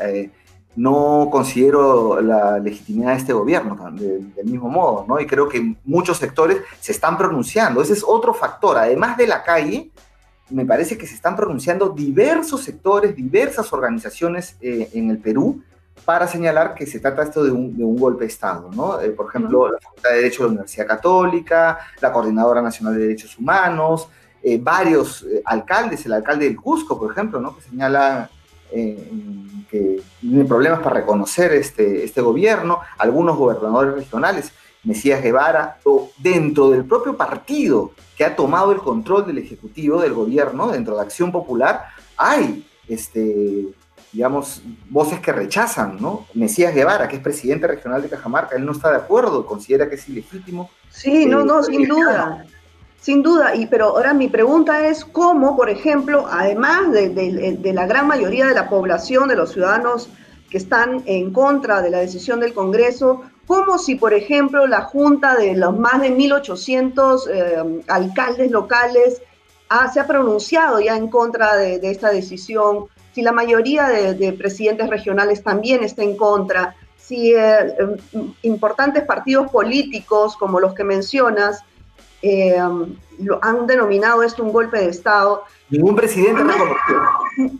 eh, 0.00 0.32
no 0.76 1.28
considero 1.30 2.20
la 2.20 2.58
legitimidad 2.58 3.10
de 3.10 3.16
este 3.16 3.32
gobierno 3.32 3.90
del 3.90 4.44
mismo 4.44 4.68
modo, 4.68 5.04
¿no? 5.08 5.18
Y 5.18 5.26
creo 5.26 5.48
que 5.48 5.76
muchos 5.84 6.18
sectores 6.18 6.58
se 6.80 6.92
están 6.92 7.18
pronunciando. 7.18 7.82
Ese 7.82 7.94
es 7.94 8.04
otro 8.06 8.32
factor. 8.32 8.78
Además 8.78 9.16
de 9.16 9.26
la 9.26 9.42
calle, 9.42 9.90
me 10.50 10.64
parece 10.64 10.96
que 10.96 11.06
se 11.06 11.14
están 11.14 11.34
pronunciando 11.34 11.88
diversos 11.88 12.62
sectores, 12.62 13.16
diversas 13.16 13.72
organizaciones 13.72 14.56
eh, 14.60 14.88
en 14.94 15.10
el 15.10 15.18
Perú 15.18 15.62
para 16.04 16.28
señalar 16.28 16.74
que 16.74 16.86
se 16.86 17.00
trata 17.00 17.24
esto 17.24 17.42
de 17.42 17.50
un, 17.50 17.98
golpe 17.98 18.20
de 18.20 18.28
Estado, 18.28 18.70
¿no? 18.72 19.00
Eh, 19.00 19.10
por 19.10 19.28
ejemplo, 19.28 19.70
la 19.70 19.80
Facultad 19.80 20.10
de 20.10 20.16
Derecho 20.16 20.44
de 20.44 20.48
la 20.48 20.52
Universidad 20.52 20.86
Católica, 20.86 21.78
la 22.00 22.12
Coordinadora 22.12 22.62
Nacional 22.62 22.94
de 22.94 23.00
Derechos 23.00 23.36
Humanos, 23.36 24.08
varios 24.60 25.26
alcaldes, 25.44 26.06
el 26.06 26.12
alcalde 26.12 26.46
del 26.46 26.56
Cusco, 26.56 26.98
por 26.98 27.10
ejemplo, 27.10 27.40
¿no? 27.40 27.56
Que 27.56 27.62
señala 27.62 28.30
que 28.70 30.02
tiene 30.20 30.44
problemas 30.44 30.80
para 30.80 31.00
reconocer 31.00 31.52
este, 31.52 32.04
este 32.04 32.20
gobierno, 32.20 32.80
algunos 32.98 33.36
gobernadores 33.36 33.94
regionales, 33.94 34.52
Mesías 34.84 35.22
Guevara, 35.22 35.78
o 35.84 36.10
dentro 36.18 36.70
del 36.70 36.84
propio 36.84 37.16
partido 37.16 37.92
que 38.16 38.24
ha 38.24 38.36
tomado 38.36 38.72
el 38.72 38.78
control 38.78 39.26
del 39.26 39.38
Ejecutivo, 39.38 40.00
del 40.00 40.14
gobierno, 40.14 40.68
dentro 40.68 40.96
de 40.96 41.02
Acción 41.02 41.32
Popular, 41.32 41.84
hay 42.16 42.66
este, 42.88 43.68
digamos, 44.12 44.62
voces 44.88 45.20
que 45.20 45.32
rechazan, 45.32 45.98
¿no? 46.00 46.26
Mesías 46.34 46.74
Guevara, 46.74 47.08
que 47.08 47.16
es 47.16 47.22
presidente 47.22 47.66
regional 47.66 48.02
de 48.02 48.08
Cajamarca, 48.08 48.56
él 48.56 48.64
no 48.64 48.72
está 48.72 48.90
de 48.90 48.96
acuerdo, 48.96 49.44
considera 49.44 49.88
que 49.88 49.96
es 49.96 50.08
ilegítimo. 50.08 50.70
Sí, 50.90 51.26
no, 51.26 51.44
no, 51.44 51.62
sin 51.62 51.86
duda. 51.86 52.44
Sin 53.00 53.22
duda, 53.22 53.54
y, 53.54 53.66
pero 53.66 53.86
ahora 53.86 54.12
mi 54.12 54.28
pregunta 54.28 54.86
es 54.88 55.04
cómo, 55.04 55.56
por 55.56 55.70
ejemplo, 55.70 56.26
además 56.28 56.92
de, 56.92 57.72
la 57.72 57.86
gran 57.86 58.06
mayoría 58.08 58.46
de 58.46 58.54
la 58.54 58.68
población, 58.68 59.28
de 59.28 59.36
los 59.36 59.52
ciudadanos 59.52 60.08
que 60.50 60.58
están 60.58 61.02
en 61.06 61.32
contra 61.32 61.80
de 61.80 61.90
la 61.90 61.98
decisión 61.98 62.40
del 62.40 62.54
Congreso, 62.54 63.22
cómo 63.46 63.78
si, 63.78 63.94
por 63.94 64.14
ejemplo, 64.14 64.66
la 64.66 64.82
Junta 64.82 65.36
de 65.36 65.54
los 65.54 65.78
más 65.78 66.00
de 66.00 66.10
1.800 66.10 67.28
eh, 67.30 67.82
alcaldes 67.86 68.50
locales 68.50 69.22
se 69.92 70.00
ha 70.00 70.06
pronunciado 70.06 70.80
ya 70.80 70.96
en 70.96 71.08
contra 71.08 71.56
de, 71.56 71.78
esta 71.82 72.10
decisión, 72.10 72.86
si 73.14 73.22
la 73.22 73.32
mayoría 73.32 73.88
de, 73.88 74.32
presidentes 74.32 74.88
regionales 74.88 75.42
también 75.42 75.84
está 75.84 76.02
en 76.02 76.16
contra, 76.16 76.74
si 76.96 77.32
eh, 77.32 77.74
em, 77.78 78.34
importantes 78.42 79.04
partidos 79.04 79.50
políticos 79.50 80.36
como 80.36 80.60
los 80.60 80.74
que 80.74 80.84
mencionas 80.84 81.62
eh, 82.22 82.58
lo 83.18 83.38
han 83.42 83.66
denominado 83.66 84.22
esto 84.22 84.42
un 84.42 84.52
golpe 84.52 84.78
de 84.78 84.90
Estado. 84.90 85.42
Ningún 85.70 85.96
presidente 85.96 86.42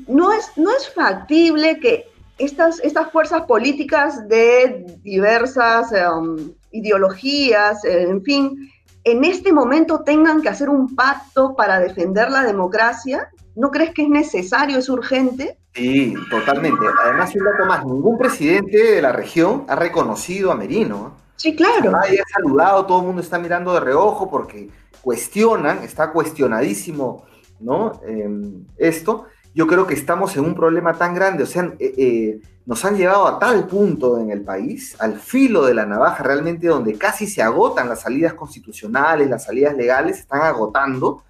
no, 0.07 0.33
es, 0.33 0.51
no 0.57 0.71
es 0.71 0.93
factible 0.93 1.79
que 1.81 2.07
estas, 2.39 2.81
estas 2.81 3.11
fuerzas 3.11 3.43
políticas 3.43 4.29
de 4.29 4.87
diversas 5.03 5.93
em, 5.93 6.53
ideologías, 6.71 7.85
en 7.85 8.23
fin, 8.23 8.71
en 9.05 9.25
este 9.25 9.53
momento 9.53 10.01
tengan 10.01 10.43
que 10.43 10.49
hacer 10.49 10.69
un 10.69 10.95
pacto 10.95 11.55
para 11.57 11.81
defender 11.81 12.31
la 12.31 12.43
democracia? 12.43 13.29
¿No 13.57 13.71
crees 13.71 13.93
que 13.93 14.03
es 14.03 14.09
necesario, 14.09 14.79
es 14.79 14.89
urgente? 14.89 15.59
Sí, 15.75 16.15
totalmente. 16.31 16.87
Además, 17.05 17.35
un 17.35 17.45
dato 17.45 17.67
más, 17.67 17.85
ningún 17.85 18.19
presidente 18.19 18.95
de 18.95 19.03
la 19.03 19.13
región 19.13 19.65
ha 19.69 19.77
reconocido 19.77 20.53
a 20.53 20.55
Merino. 20.55 21.17
Sí, 21.39 21.55
claro. 21.55 21.93
Nadie 21.93 22.21
ha 22.21 22.25
saludado, 22.35 22.85
todo 22.85 22.99
el 22.99 23.07
mundo 23.07 23.23
está 23.23 23.39
mirando 23.39 23.73
de 23.73 23.81
reojo 23.81 24.29
porque 24.29 24.69
cuestionan, 25.01 25.85
está 25.85 26.11
cuestionadísimo, 26.11 27.25
¿no? 27.61 28.01
Em, 28.05 28.65
esto. 28.77 29.27
Yo 29.55 29.67
creo 29.67 29.87
que 29.87 29.95
estamos 29.95 30.37
en 30.37 30.45
un 30.45 30.55
problema 30.55 30.95
tan 30.95 31.15
grande, 31.15 31.45
o 31.45 31.47
sea, 31.47 31.73
eh, 31.79 31.95
eh, 31.97 32.41
nos 32.67 32.85
han 32.85 32.97
llevado 32.97 33.27
a 33.27 33.39
tal 33.39 33.67
punto 33.67 34.19
en 34.19 34.31
el 34.31 34.43
país, 34.43 34.97
al 34.99 35.19
filo 35.19 35.65
de 35.65 35.75
la 35.75 35.87
navaja 35.87 36.23
realmente, 36.23 36.67
donde 36.67 36.99
casi 36.99 37.27
se 37.27 37.41
agotan 37.41 37.89
las 37.89 38.01
salidas 38.01 38.35
constitucionales, 38.35 39.31
las 39.31 39.45
salidas 39.45 39.77
legales, 39.77 40.17
se 40.17 40.23
están 40.23 40.43
agotando, 40.43 41.23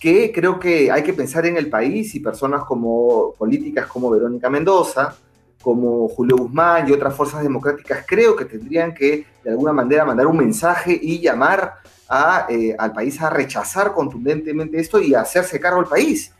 que 0.00 0.32
creo 0.32 0.58
que 0.58 0.90
hay 0.90 1.02
que 1.02 1.14
pensar 1.14 1.46
en 1.46 1.56
el 1.56 1.70
país 1.70 2.14
y 2.14 2.20
personas 2.20 2.64
como 2.64 3.32
políticas 3.38 3.86
como 3.86 4.10
Verónica 4.10 4.50
Mendoza, 4.50 5.16
como 5.64 6.08
Julio 6.08 6.36
Guzmán 6.36 6.86
y 6.86 6.92
otras 6.92 7.16
fuerzas 7.16 7.42
democráticas, 7.42 8.04
creo 8.06 8.36
que 8.36 8.44
tendrían 8.44 8.92
que 8.92 9.24
de 9.42 9.50
alguna 9.50 9.72
manera 9.72 10.04
mandar 10.04 10.26
un 10.26 10.36
mensaje 10.36 10.98
y 11.00 11.20
llamar 11.20 11.76
a, 12.06 12.46
eh, 12.50 12.76
al 12.78 12.92
país 12.92 13.18
a 13.22 13.30
rechazar 13.30 13.94
contundentemente 13.94 14.78
esto 14.78 15.00
y 15.00 15.14
hacerse 15.14 15.58
cargo 15.58 15.80
del 15.80 15.88
país, 15.88 16.32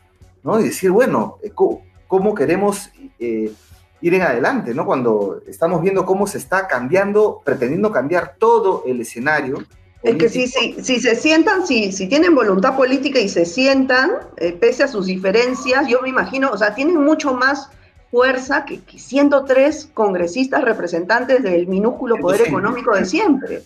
¿no? 0.43 0.59
Y 0.59 0.65
decir, 0.65 0.91
bueno, 0.91 1.39
eh, 1.41 1.51
¿cómo, 1.55 2.35
queremos 2.35 2.91
eh, 3.17 3.51
ir 3.99 4.13
en 4.13 4.21
adelante, 4.21 4.75
¿no? 4.75 4.85
Cuando 4.85 5.41
estamos 5.47 5.81
viendo 5.81 6.05
cómo 6.05 6.27
se 6.27 6.37
está 6.37 6.67
cambiando, 6.67 7.41
pretendiendo 7.43 7.91
cambiar 7.91 8.35
todo 8.37 8.83
el 8.85 9.01
escenario. 9.01 9.57
Es 10.03 10.17
que 10.17 10.29
si, 10.29 10.45
si, 10.45 10.75
si, 10.83 10.99
se 10.99 11.15
sientan, 11.15 11.65
si, 11.65 11.91
si 11.91 12.07
tienen 12.07 12.35
voluntad 12.35 12.77
política 12.77 13.19
y 13.19 13.27
se 13.27 13.43
sientan, 13.43 14.11
eh, 14.37 14.51
pese 14.53 14.83
a 14.83 14.87
sus 14.87 15.07
diferencias, 15.07 15.87
yo 15.87 15.99
me 16.03 16.09
imagino, 16.09 16.51
o 16.51 16.57
sea, 16.59 16.75
tienen 16.75 16.97
mucho 16.97 17.33
más 17.33 17.71
fuerza 18.11 18.65
que, 18.65 18.79
103 18.97 19.91
congresistas 19.93 20.63
representantes 20.63 21.43
del 21.43 21.67
minúsculo 21.67 22.17
poder 22.17 22.41
económico 22.41 22.95
de 22.95 23.05
siempre, 23.05 23.63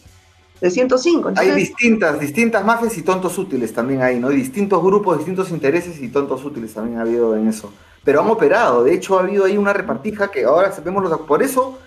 de 0.62 0.70
105. 0.70 1.34
hay 1.36 1.52
distintas, 1.52 2.20
distintas 2.20 2.66
mafias 2.66 2.98
y 2.98 3.02
tontos 3.02 3.38
útiles 3.38 3.74
también 3.74 4.02
hay, 4.02 4.20
¿no? 4.20 4.30
distintos 4.30 4.82
grupos, 4.84 5.18
distintos 5.18 5.52
intereses 5.52 6.02
y 6.02 6.10
tontos 6.10 6.44
útiles 6.44 6.74
también 6.74 7.00
ha 7.00 7.02
habido 7.02 7.36
en 7.36 7.48
eso 7.48 7.72
pero 8.04 8.22
han 8.22 8.30
operado. 8.30 8.84
De 8.84 8.94
hecho, 8.94 9.18
ha 9.18 9.24
habido 9.24 9.46
ahí 9.46 9.58
una 9.58 9.74
repartija 9.74 10.32
que 10.32 10.46
ahora 10.46 10.74
vemos 10.84 11.04
los 11.04 11.20
por 11.22 11.44
eso 11.44 11.78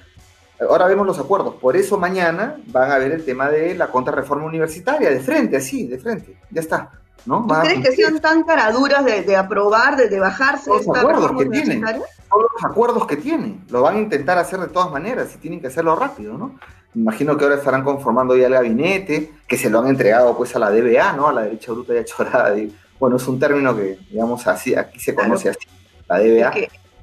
ahora 0.61 0.87
vemos 0.87 1.07
los 1.07 1.19
acuerdos. 1.19 1.57
Por 1.57 1.77
eso 1.77 1.99
mañana 1.99 2.57
van 2.67 2.91
a 2.91 2.99
ver 2.99 3.13
el 3.13 3.25
tema 3.25 3.51
de 3.51 3.75
la 3.75 3.89
contrarreforma 3.89 4.45
universitaria, 4.45 5.11
de 5.11 5.21
frente, 5.21 5.57
así, 5.57 5.87
de 5.87 5.99
frente. 5.99 6.37
Ya 6.51 6.61
está. 6.61 6.91
¿No? 7.27 7.47
¿Tú 7.47 7.55
crees 7.61 7.81
que 7.81 7.93
sean 7.97 8.21
tan 8.21 8.43
caraduras 8.43 9.05
de, 9.05 9.37
aprobar, 9.37 9.97
de, 9.97 10.19
bajarse 10.19 10.71
los 10.71 10.89
acuerdos 10.89 11.33
que 11.39 11.47
tienen? 11.47 11.85
Son 11.85 12.43
los 12.43 12.65
acuerdos 12.65 13.07
que 13.07 13.17
tienen. 13.17 13.65
Lo 13.71 13.83
van 13.83 13.97
a 13.97 14.01
intentar 14.01 14.39
hacer 14.39 14.61
de 14.61 14.69
todas 14.69 14.91
maneras 14.91 15.35
y 15.35 15.39
tienen 15.39 15.61
que 15.61 15.67
hacerlo 15.67 15.95
rápido, 15.97 16.39
¿no? 16.39 16.59
Me 16.95 17.03
imagino 17.03 17.37
que 17.37 17.45
ahora 17.45 17.57
estarán 17.57 17.85
conformando 17.85 18.37
ya 18.37 18.47
el 18.47 18.53
gabinete, 18.53 19.33
que 19.47 19.57
se 19.57 19.71
lo 19.71 19.81
han 19.81 19.89
entregado 19.89 20.37
pues 20.37 20.55
a 20.57 20.59
la 20.59 20.71
DBA, 20.71 21.15
¿no? 21.15 21.29
A 21.29 21.33
la 21.33 21.43
derecha 21.43 21.73
bruta 21.73 21.95
y 21.95 21.99
achorada. 21.99 22.55
Bueno, 22.99 23.17
es 23.17 23.27
un 23.27 23.39
término 23.39 23.75
que, 23.75 23.99
digamos, 24.11 24.47
así, 24.47 24.75
aquí 24.75 24.99
se 25.01 25.15
conoce 25.15 25.49
así 25.51 25.67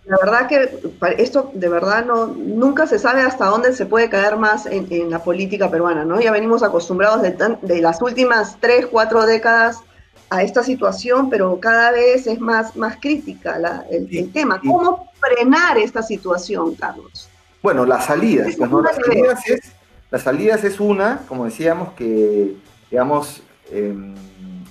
la 0.05 0.17
verdad 0.17 0.47
que 0.47 0.79
esto 1.21 1.51
de 1.53 1.69
verdad 1.69 2.03
no 2.05 2.27
nunca 2.27 2.88
se 2.88 2.97
sabe 2.97 3.21
hasta 3.21 3.45
dónde 3.45 3.73
se 3.75 3.86
puede 3.86 4.10
caer 4.10 4.38
más 4.38 4.65
en, 4.65 5.10
la 5.10 5.19
política 5.19 5.69
peruana, 5.69 6.03
¿no? 6.03 6.19
Ya 6.19 6.32
venimos 6.32 6.63
acostumbrados 6.63 7.21
de, 7.21 7.82
las 7.82 8.01
últimas 8.01 8.58
tres, 8.60 8.88
cuatro 8.88 9.25
décadas 9.25 9.82
a 10.29 10.43
esta 10.43 10.63
situación, 10.63 11.29
pero 11.29 11.59
cada 11.59 11.91
vez 11.91 12.27
es 12.27 12.39
más, 12.39 12.75
más 12.75 12.97
crítica 12.97 13.83
el, 13.89 14.31
tema. 14.31 14.59
¿Cómo 14.59 15.09
frenar 15.19 15.77
esta 15.77 16.03
situación, 16.03 16.75
Carlos? 16.75 17.29
Bueno, 17.61 17.85
las 17.85 18.05
salidas, 18.05 18.57
las, 18.57 18.69
salidas 18.69 19.49
es, 19.49 19.71
las 20.11 20.21
salidas 20.21 20.63
es 20.63 20.79
una, 20.79 21.21
como 21.27 21.45
decíamos, 21.45 21.93
que, 21.93 22.55
digamos, 22.89 23.41
em, 23.71 24.15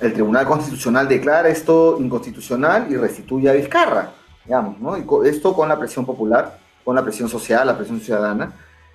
el 0.01 0.13
Tribunal 0.13 0.47
Constitucional 0.47 1.09
declara 1.09 1.49
esto 1.49 1.99
inconstitucional 2.01 2.87
y 2.91 2.97
restituye 2.97 3.51
a 3.51 3.53
Vizcarra 3.53 4.13
digamos, 4.49 4.81
¿no? 4.81 4.97
Y 4.97 5.29
esto 5.29 5.53
con 5.53 5.69
la 5.69 5.79
presión 5.79 6.07
popular, 6.07 6.59
con 6.83 6.97
la 6.97 7.05
presión 7.05 7.29
social, 7.29 7.67
la 7.67 7.77
presión 7.77 8.01
ciudadana. 8.01 8.53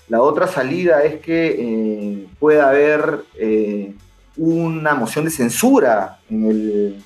La 0.09 0.21
otra 0.21 0.47
salida 0.47 1.03
es 1.03 1.21
que 1.21 1.55
eh, 1.57 2.27
pueda 2.39 2.69
haber 2.69 3.23
eh, 3.35 3.92
una 4.37 4.95
moción 4.95 5.25
de 5.25 5.31
censura 5.31 6.19
en 6.29 6.45
el, 6.45 7.03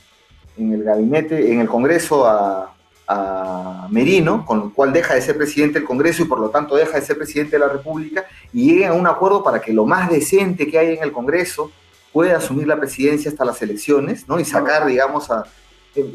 en 0.57 0.73
el 0.73 0.83
gabinete, 0.83 1.51
en 1.51 1.59
el 1.59 1.67
Congreso 1.67 2.25
a, 2.25 2.73
a, 3.07 3.87
Merino, 3.89 4.45
con 4.45 4.59
lo 4.59 4.73
cual 4.73 4.93
deja 4.93 5.15
de 5.15 5.21
ser 5.21 5.37
presidente 5.37 5.79
del 5.79 5.87
Congreso 5.87 6.23
y 6.23 6.25
por 6.25 6.39
lo 6.39 6.49
tanto 6.49 6.75
deja 6.75 6.99
de 6.99 7.05
ser 7.05 7.17
presidente 7.17 7.57
de 7.57 7.59
la 7.59 7.69
República, 7.69 8.25
y 8.53 8.69
lleguen 8.69 8.89
a 8.89 8.93
un 8.93 9.07
acuerdo 9.07 9.43
para 9.43 9.61
que 9.61 9.73
lo 9.73 9.85
más 9.85 10.09
decente 10.09 10.67
que 10.67 10.79
hay 10.79 10.95
en 10.95 11.03
el 11.03 11.11
Congreso 11.11 11.71
pueda 12.11 12.37
asumir 12.37 12.67
la 12.67 12.79
presidencia 12.79 13.29
hasta 13.29 13.45
las 13.45 13.61
elecciones, 13.61 14.27
¿no? 14.27 14.39
Y 14.39 14.45
sacar, 14.45 14.85
digamos, 14.85 15.29
a... 15.29 15.43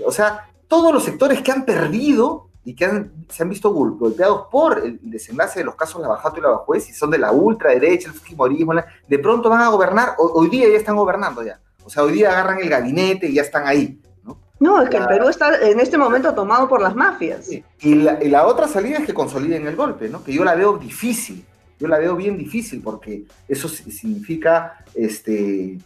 O 0.04 0.12
sea, 0.12 0.48
todos 0.68 0.92
los 0.92 1.04
sectores 1.04 1.42
que 1.42 1.52
han 1.52 1.64
perdido 1.64 2.48
y 2.64 2.74
que 2.74 3.10
se 3.28 3.42
han 3.42 3.48
visto 3.48 3.72
golpeados 3.72 4.46
por 4.50 4.78
el 4.78 4.98
desenlace 5.02 5.60
de 5.60 5.64
los 5.64 5.74
casos 5.74 6.00
Lavajato 6.00 6.38
y 6.38 6.42
Lavajuez, 6.42 6.88
y 6.88 6.92
son 6.92 7.10
de 7.10 7.18
la 7.18 7.32
ultraderecha, 7.32 8.08
el 8.08 8.14
fujimorismo, 8.14 8.74
de 9.08 9.18
pronto 9.18 9.48
van 9.48 9.62
a 9.62 9.68
gobernar, 9.68 10.14
hoy, 10.18 10.48
día 10.48 10.68
ya 10.68 10.76
están 10.76 10.96
gobernando 10.96 11.42
ya. 11.42 11.60
O 11.84 11.90
sea, 11.90 12.04
hoy 12.04 12.12
día 12.12 12.30
agarran 12.30 12.60
el 12.60 12.68
gabinete 12.68 13.28
y 13.28 13.34
ya 13.34 13.42
están 13.42 13.66
ahí. 13.66 14.00
No, 14.22 14.38
no 14.60 14.82
es 14.82 14.88
que 14.88 14.96
el 14.96 15.06
Perú 15.06 15.28
está 15.28 15.58
en 15.68 15.80
este 15.80 15.98
momento 15.98 16.32
tomado 16.34 16.68
por 16.68 16.80
las 16.80 16.94
mafias. 16.94 17.50
Y, 17.80 17.94
la, 17.94 18.46
otra 18.46 18.68
salida 18.68 18.98
es 18.98 19.06
que 19.06 19.14
consoliden 19.14 19.66
el 19.66 19.74
golpe, 19.74 20.08
¿no? 20.08 20.22
que 20.22 20.32
yo 20.32 20.44
la 20.44 20.54
veo 20.54 20.78
difícil, 20.78 21.44
yo 21.80 21.88
la 21.88 21.98
veo 21.98 22.14
bien 22.14 22.38
difícil, 22.38 22.80
porque 22.80 23.24
eso 23.48 23.68
significa, 23.68 24.84
este, 24.94 25.78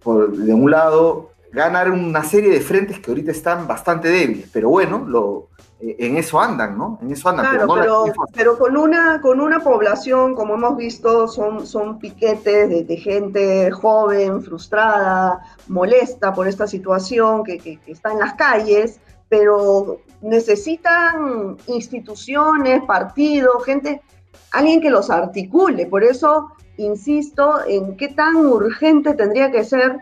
por, 0.00 0.36
de 0.36 0.54
un 0.54 0.70
lado, 0.70 1.33
ganar 1.54 1.90
una 1.90 2.24
serie 2.24 2.50
de 2.50 2.60
frentes 2.60 2.98
que 2.98 3.10
ahorita 3.10 3.30
están 3.30 3.66
bastante 3.66 4.08
débiles, 4.08 4.50
pero 4.52 4.68
bueno, 4.70 5.04
lo, 5.06 5.48
eh, 5.80 5.96
en 6.00 6.16
eso 6.16 6.40
andan, 6.40 6.76
¿no? 6.76 6.98
En 7.00 7.12
eso 7.12 7.28
andan. 7.28 7.46
pero, 7.52 8.04
pero, 8.34 8.58
con, 8.58 8.76
una, 8.76 9.20
con 9.20 9.40
una 9.40 9.60
población, 9.60 10.34
como 10.34 10.54
hemos 10.54 10.76
visto, 10.76 11.28
son, 11.28 11.64
son 11.64 12.00
piquetes 12.00 12.88
de, 12.88 12.96
gente 12.96 13.70
joven, 13.70 14.42
frustrada, 14.42 15.40
molesta 15.68 16.34
por 16.34 16.48
esta 16.48 16.66
situación, 16.66 17.44
que, 17.44 17.58
que, 17.58 17.78
está 17.86 18.12
en 18.12 18.18
las 18.18 18.34
calles, 18.34 18.98
pero 19.28 20.00
necesitan 20.22 21.56
instituciones, 21.68 22.82
partidos, 22.82 23.64
gente, 23.64 24.02
alguien 24.50 24.80
que 24.80 24.90
los 24.90 25.08
articule. 25.08 25.86
Por 25.86 26.02
eso 26.02 26.50
insisto 26.76 27.60
en 27.66 27.96
qué 27.96 28.08
tan 28.08 28.34
urgente 28.36 29.14
tendría 29.14 29.52
que 29.52 29.62
ser 29.64 29.98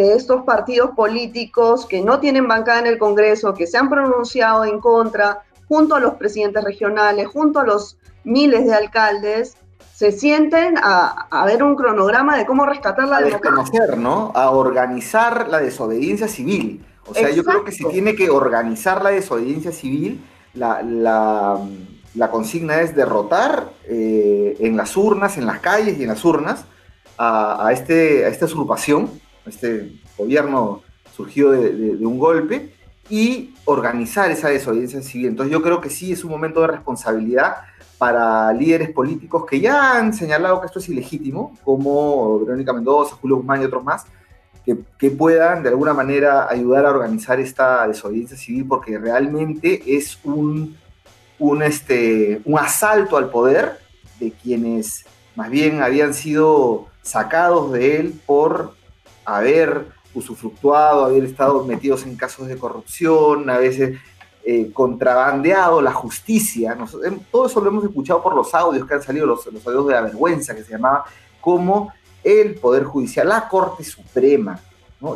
que 0.00 0.14
estos 0.14 0.44
partidos 0.44 0.92
políticos 0.96 1.84
que 1.84 2.00
no 2.00 2.20
tienen 2.20 2.48
bancada 2.48 2.80
en 2.80 2.86
el 2.86 2.98
Congreso, 2.98 3.52
que 3.52 3.66
se 3.66 3.76
han 3.76 3.90
pronunciado 3.90 4.64
en 4.64 4.80
contra, 4.80 5.42
junto 5.68 5.94
a 5.94 6.00
los 6.00 6.14
presidentes 6.14 6.64
regionales, 6.64 7.28
junto 7.28 7.60
a 7.60 7.64
los 7.64 7.98
miles 8.24 8.64
de 8.64 8.74
alcaldes, 8.74 9.56
se 9.94 10.12
sienten 10.12 10.76
a, 10.82 11.44
ver 11.44 11.62
un 11.62 11.76
cronograma 11.76 12.38
de 12.38 12.46
cómo 12.46 12.64
rescatar 12.64 13.06
la 13.08 13.18
a 13.18 13.20
democracia. 13.20 13.86
¿no? 13.98 14.32
A 14.34 14.50
organizar 14.50 15.48
la 15.48 15.60
desobediencia 15.60 16.26
civil. 16.28 16.82
O 17.06 17.14
sea, 17.14 17.30
yo 17.30 17.44
creo 17.44 17.64
que 17.64 17.72
se 17.72 17.84
tiene 17.84 18.14
que 18.14 18.30
organizar 18.30 19.02
la 19.02 19.10
desobediencia 19.10 19.72
civil 19.72 20.22
la, 20.54 20.82
la, 20.82 22.30
consigna 22.30 22.80
es 22.80 22.94
derrotar 22.94 23.70
eh, 23.84 24.56
en 24.60 24.76
las 24.76 24.96
urnas, 24.96 25.36
en 25.38 25.46
las 25.46 25.60
calles 25.60 25.98
y 25.98 26.02
en 26.02 26.08
las 26.08 26.24
urnas 26.24 26.64
a, 27.18 27.68
este, 27.72 28.24
a 28.24 28.28
esta 28.28 28.46
usurpación, 28.46 29.10
este 29.50 30.00
gobierno 30.16 30.82
surgido 31.14 31.52
de, 31.52 32.06
un 32.06 32.18
golpe 32.18 32.72
y 33.08 33.54
organizar 33.64 34.30
esa 34.30 34.48
desobediencia 34.48 35.02
civil. 35.02 35.28
Entonces 35.28 35.52
yo 35.52 35.62
creo 35.62 35.80
que 35.80 35.90
sí 35.90 36.12
es 36.12 36.24
un 36.24 36.30
momento 36.30 36.60
de 36.60 36.68
responsabilidad 36.68 37.56
para 37.98 38.52
líderes 38.52 38.90
políticos 38.90 39.44
que 39.48 39.60
ya 39.60 39.98
han 39.98 40.14
señalado 40.14 40.60
que 40.60 40.66
esto 40.66 40.78
es 40.78 40.88
ilegítimo, 40.88 41.56
como 41.62 42.40
Verónica 42.40 42.72
Mendoza, 42.72 43.16
Julio 43.16 43.36
Guzmán 43.36 43.60
y 43.60 43.66
otros 43.66 43.84
más, 43.84 44.06
que, 44.64 45.10
puedan 45.10 45.62
de 45.62 45.70
alguna 45.70 45.92
manera 45.92 46.48
ayudar 46.48 46.86
a 46.86 46.90
organizar 46.90 47.40
esta 47.40 47.86
desobediencia 47.86 48.36
civil, 48.36 48.66
porque 48.68 48.98
realmente 48.98 49.82
es 49.86 50.18
un, 50.24 50.76
un, 51.38 51.62
este, 51.62 52.40
un 52.44 52.58
asalto 52.58 53.16
al 53.16 53.30
poder 53.30 53.78
de 54.20 54.32
quienes 54.32 55.04
más 55.34 55.50
bien 55.50 55.82
habían 55.82 56.14
sido 56.14 56.86
sacados 57.02 57.72
de 57.72 57.96
él 57.96 58.20
por 58.26 58.74
haber 59.36 59.86
usufructuado, 60.14 61.04
haber 61.04 61.24
estado 61.24 61.64
metidos 61.64 62.04
en 62.04 62.16
casos 62.16 62.48
de 62.48 62.56
corrupción, 62.56 63.48
a 63.48 63.58
veces 63.58 63.98
eh, 64.44 64.70
contrabandeado 64.72 65.80
la 65.82 65.92
justicia. 65.92 66.76
todo 67.30 67.46
eso 67.46 67.60
lo 67.60 67.68
hemos 67.68 67.84
escuchado 67.84 68.22
por 68.22 68.34
los 68.34 68.54
audios 68.54 68.86
que 68.86 68.94
han 68.94 69.02
salido, 69.02 69.26
los, 69.26 69.46
los 69.46 69.66
audios 69.66 69.86
de 69.86 69.94
la 69.94 70.00
vergüenza, 70.02 70.54
que 70.54 70.64
se 70.64 70.72
llamaba 70.72 71.04
como 71.40 71.92
el 72.24 72.54
Poder 72.54 72.84
Judicial, 72.84 73.28
la 73.28 73.48
Corte 73.48 73.84
Suprema, 73.84 74.58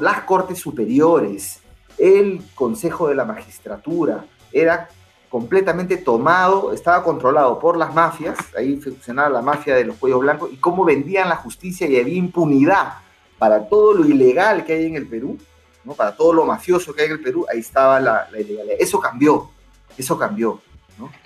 las 0.01 0.21
Cortes 0.23 0.59
Superiores, 0.59 1.61
el 1.99 2.43
Consejo 2.55 3.09
de 3.09 3.15
la 3.15 3.25
Magistratura, 3.25 4.25
era 4.53 4.89
completamente 5.29 5.97
tomado, 5.97 6.73
estaba 6.73 7.03
controlado 7.03 7.59
por 7.59 7.77
las 7.77 7.93
mafias, 7.93 8.39
ahí 8.57 8.77
funcionaba 8.77 9.29
la 9.29 9.43
mafia 9.43 9.75
de 9.75 9.85
los 9.85 9.97
cuellos 9.97 10.21
blancos, 10.21 10.51
y 10.53 10.57
cómo 10.57 10.85
vendían 10.85 11.29
la 11.29 11.37
justicia 11.37 11.89
y 11.89 11.99
había 11.99 12.15
impunidad 12.15 13.04
para 13.45 13.69
todo 13.69 13.93
lo 13.93 14.07
ilegal 14.07 14.65
que 14.65 14.73
hay 14.73 14.87
en 14.87 14.97
el 14.97 15.07
Perú, 15.07 15.37
¿no? 15.85 15.93
para 15.93 16.17
todo 16.17 16.33
lo 16.33 16.47
mafioso 16.47 16.95
que 16.95 17.03
hay 17.03 17.09
en 17.09 17.13
el 17.13 17.21
Perú, 17.21 17.45
ahí 17.53 17.59
estaba 17.59 18.01
la, 18.01 18.27
la 18.33 18.41
ilegalidad. 18.41 18.77
Eso 18.81 18.99
cambió, 18.99 19.51
eso 19.99 20.19
cambió. 20.19 20.63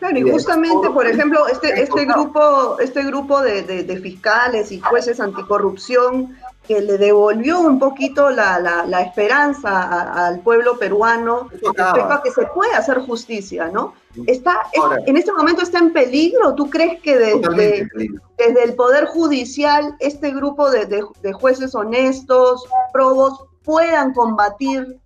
Claro, 0.01 0.19
y 0.19 0.29
justamente, 0.29 0.91
por 0.91 1.07
ejemplo, 1.07 1.47
este, 1.47 1.81
este 1.81 2.07
grupo, 2.07 2.81
este 2.81 3.05
grupo 3.05 3.41
de, 3.41 4.01
fiscales 4.03 4.73
y 4.73 4.81
jueces 4.81 5.21
anticorrupción 5.21 6.37
que 6.69 6.83
le 6.83 6.99
devolvió 6.99 7.61
un 7.61 7.79
poquito 7.79 8.29
la, 8.29 9.01
esperanza 9.01 10.27
al 10.27 10.41
pueblo 10.41 10.79
peruano 10.79 11.49
respecto 11.51 12.13
a 12.13 12.23
que 12.23 12.31
se 12.31 12.45
puede 12.55 12.75
hacer 12.75 12.99
justicia, 12.99 13.71
¿no? 13.73 13.95
Está, 14.27 14.67
en 15.07 15.17
este 15.17 15.33
momento 15.33 15.63
está 15.63 15.79
en 15.79 15.95
peligro. 15.95 16.55
¿Tú 16.55 16.69
crees 16.69 17.01
que 17.01 17.17
desde, 17.17 17.89
desde 18.37 18.65
el 18.65 18.75
Poder 18.75 19.07
Judicial 19.07 19.97
este 19.99 20.31
grupo 20.33 20.71
de, 20.71 20.85
de 21.23 21.33
jueces 21.33 21.75
honestos, 21.75 22.67
probos, 22.93 23.45
puedan 23.65 24.13
combatir 24.13 24.99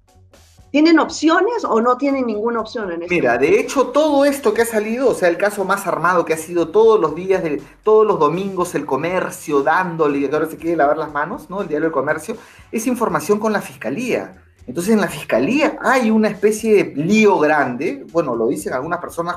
¿Tienen 0.72 0.98
opciones 0.98 1.66
o 1.68 1.82
no 1.82 1.98
tienen 1.98 2.26
ninguna 2.26 2.60
opción 2.60 2.90
en 2.90 3.02
esto? 3.02 3.14
Mira, 3.14 3.36
de 3.36 3.60
hecho, 3.60 3.88
todo 3.88 4.24
esto 4.24 4.54
que 4.54 4.62
ha 4.62 4.64
salido, 4.64 5.10
o 5.10 5.14
sea, 5.14 5.28
el 5.28 5.36
caso 5.36 5.66
más 5.66 5.86
armado 5.86 6.24
que 6.24 6.32
ha 6.32 6.38
sido 6.38 6.68
todos 6.68 6.98
los 6.98 7.14
días, 7.14 7.42
de, 7.42 7.60
todos 7.82 8.06
los 8.06 8.18
domingos, 8.18 8.74
el 8.74 8.86
comercio 8.86 9.62
dándole, 9.62 10.20
y 10.20 10.24
ahora 10.32 10.46
se 10.46 10.56
quiere 10.56 10.78
lavar 10.78 10.96
las 10.96 11.12
manos, 11.12 11.50
¿no? 11.50 11.60
El 11.60 11.68
diario 11.68 11.88
del 11.88 11.92
comercio, 11.92 12.38
es 12.72 12.86
información 12.86 13.38
con 13.38 13.52
la 13.52 13.60
fiscalía. 13.60 14.42
Entonces, 14.66 14.94
en 14.94 15.02
la 15.02 15.08
fiscalía 15.08 15.78
hay 15.82 16.10
una 16.10 16.28
especie 16.28 16.82
de 16.82 17.02
lío 17.04 17.38
grande, 17.38 18.06
bueno, 18.10 18.34
lo 18.34 18.48
dicen 18.48 18.72
algunas 18.72 18.98
personas, 18.98 19.36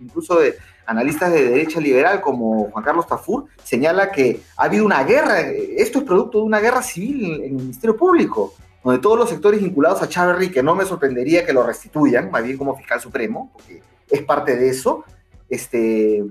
incluso 0.00 0.38
de 0.38 0.54
analistas 0.86 1.30
de 1.32 1.50
derecha 1.50 1.80
liberal 1.80 2.22
como 2.22 2.70
Juan 2.70 2.82
Carlos 2.82 3.06
Tafur, 3.06 3.44
señala 3.62 4.10
que 4.10 4.40
ha 4.56 4.64
habido 4.64 4.86
una 4.86 5.04
guerra, 5.04 5.40
esto 5.40 5.98
es 5.98 6.04
producto 6.06 6.38
de 6.38 6.44
una 6.44 6.60
guerra 6.60 6.80
civil 6.80 7.42
en 7.42 7.42
el 7.42 7.52
Ministerio 7.52 7.94
Público 7.94 8.54
donde 8.82 9.00
todos 9.00 9.18
los 9.18 9.28
sectores 9.28 9.60
vinculados 9.60 10.02
a 10.02 10.08
Chaverry, 10.08 10.50
que 10.50 10.62
no 10.62 10.74
me 10.74 10.84
sorprendería 10.84 11.46
que 11.46 11.52
lo 11.52 11.62
restituyan, 11.62 12.30
más 12.30 12.42
bien 12.42 12.58
como 12.58 12.76
fiscal 12.76 13.00
supremo, 13.00 13.50
porque 13.52 13.82
es 14.10 14.22
parte 14.22 14.56
de 14.56 14.68
eso, 14.68 15.04
este, 15.48 16.24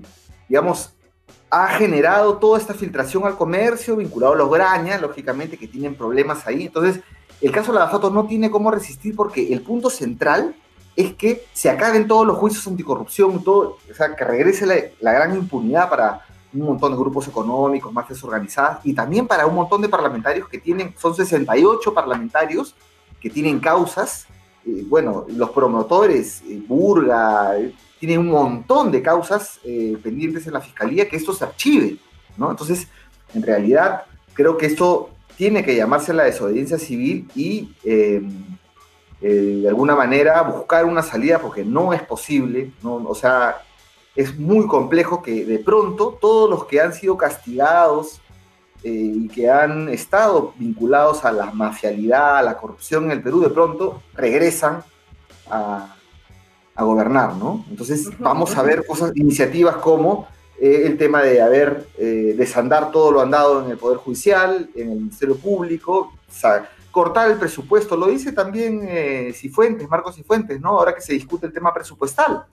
digamos, 0.48 0.94
ha 1.50 1.68
generado 1.68 2.38
toda 2.38 2.58
esta 2.58 2.74
filtración 2.74 3.24
al 3.24 3.36
comercio, 3.36 3.96
vinculado 3.96 4.34
a 4.34 4.36
los 4.36 4.50
grañas, 4.50 5.00
lógicamente, 5.00 5.58
que 5.58 5.68
tienen 5.68 5.94
problemas 5.94 6.46
ahí. 6.46 6.66
Entonces, 6.66 7.02
el 7.40 7.52
caso 7.52 7.72
de 7.72 7.78
la 7.78 7.88
foto 7.88 8.10
no 8.10 8.26
tiene 8.26 8.50
cómo 8.50 8.70
resistir 8.70 9.14
porque 9.14 9.52
el 9.52 9.62
punto 9.62 9.90
central 9.90 10.54
es 10.96 11.14
que 11.14 11.44
se 11.52 11.70
acaben 11.70 12.06
todos 12.06 12.26
los 12.26 12.38
juicios 12.38 12.66
anticorrupción, 12.66 13.42
todo, 13.42 13.78
o 13.90 13.94
sea, 13.94 14.14
que 14.14 14.24
regrese 14.24 14.94
la 15.00 15.12
gran 15.12 15.34
impunidad 15.34 15.88
para 15.88 16.22
un 16.54 16.66
montón 16.66 16.92
de 16.92 16.98
grupos 16.98 17.26
económicos, 17.28 17.92
mafias 17.92 18.22
organizadas, 18.24 18.80
y 18.84 18.92
también 18.92 19.26
para 19.26 19.46
un 19.46 19.54
montón 19.54 19.80
de 19.80 19.88
parlamentarios 19.88 20.48
que 20.48 20.58
tienen, 20.58 20.94
son 20.98 21.14
68 21.14 21.94
parlamentarios 21.94 22.74
que 23.20 23.30
tienen 23.30 23.60
causas, 23.60 24.26
eh, 24.66 24.84
bueno, 24.86 25.24
los 25.28 25.50
promotores, 25.50 26.42
eh, 26.42 26.62
Burga, 26.66 27.58
eh, 27.58 27.74
tienen 27.98 28.20
un 28.20 28.30
montón 28.30 28.90
de 28.90 29.00
causas 29.00 29.60
pendientes 30.02 30.44
en 30.48 30.54
la 30.54 30.60
fiscalía, 30.60 31.08
que 31.08 31.14
esto 31.14 31.32
se 31.32 31.44
archive, 31.44 31.98
¿no? 32.36 32.50
Entonces, 32.50 32.88
en 33.32 33.44
realidad, 33.44 34.02
creo 34.34 34.58
que 34.58 34.66
esto 34.66 35.10
tiene 35.36 35.64
que 35.64 35.76
llamarse 35.76 36.12
la 36.12 36.24
desobediencia 36.24 36.80
civil 36.80 37.28
y 37.36 37.72
de 37.84 39.68
alguna 39.68 39.94
manera 39.94 40.42
buscar 40.42 40.84
una 40.84 41.02
salida 41.02 41.38
porque 41.38 41.64
no 41.64 41.92
es 41.92 42.02
posible, 42.02 42.72
¿no? 42.82 42.96
O 42.96 43.14
sea, 43.14 43.62
es 44.14 44.38
muy 44.38 44.66
complejo 44.66 45.22
que 45.22 45.44
de 45.44 45.58
pronto 45.58 46.18
todos 46.20 46.50
los 46.50 46.66
que 46.66 46.80
han 46.80 46.92
sido 46.92 47.16
castigados 47.16 48.20
eh, 48.82 48.90
y 48.90 49.28
que 49.28 49.50
han 49.50 49.88
estado 49.88 50.52
vinculados 50.58 51.24
a 51.24 51.32
la 51.32 51.50
mafialidad, 51.52 52.38
a 52.38 52.42
la 52.42 52.58
corrupción 52.58 53.04
en 53.04 53.12
el 53.12 53.22
Perú, 53.22 53.40
de 53.40 53.50
pronto 53.50 54.02
regresan 54.14 54.82
a, 55.50 55.96
gobernar, 56.74 57.36
¿no? 57.36 57.64
Entonces 57.70 58.10
vamos 58.18 58.56
a 58.56 58.62
ver 58.62 58.84
cosas, 58.84 59.12
iniciativas 59.14 59.76
como 59.76 60.26
eh, 60.60 60.82
el 60.86 60.98
tema 60.98 61.22
de 61.22 61.40
haber 61.40 61.86
eh, 61.96 62.34
desandar 62.36 62.90
todo 62.90 63.12
lo 63.12 63.20
andado 63.20 63.64
en 63.64 63.70
el 63.70 63.78
Poder 63.78 63.98
Judicial, 63.98 64.68
en 64.74 64.90
el 64.90 64.96
Ministerio 64.96 65.36
Público, 65.36 66.12
cortar 66.90 67.30
el 67.30 67.38
presupuesto, 67.38 67.96
lo 67.96 68.06
dice 68.06 68.32
también 68.32 68.88
Cifuentes, 69.32 69.88
Marcos 69.88 70.16
Cifuentes, 70.16 70.60
¿no? 70.60 70.70
Ahora 70.70 70.94
que 70.94 71.00
se 71.00 71.12
discute 71.12 71.46
el 71.46 71.52
tema 71.52 71.72
presupuestal 71.72 72.46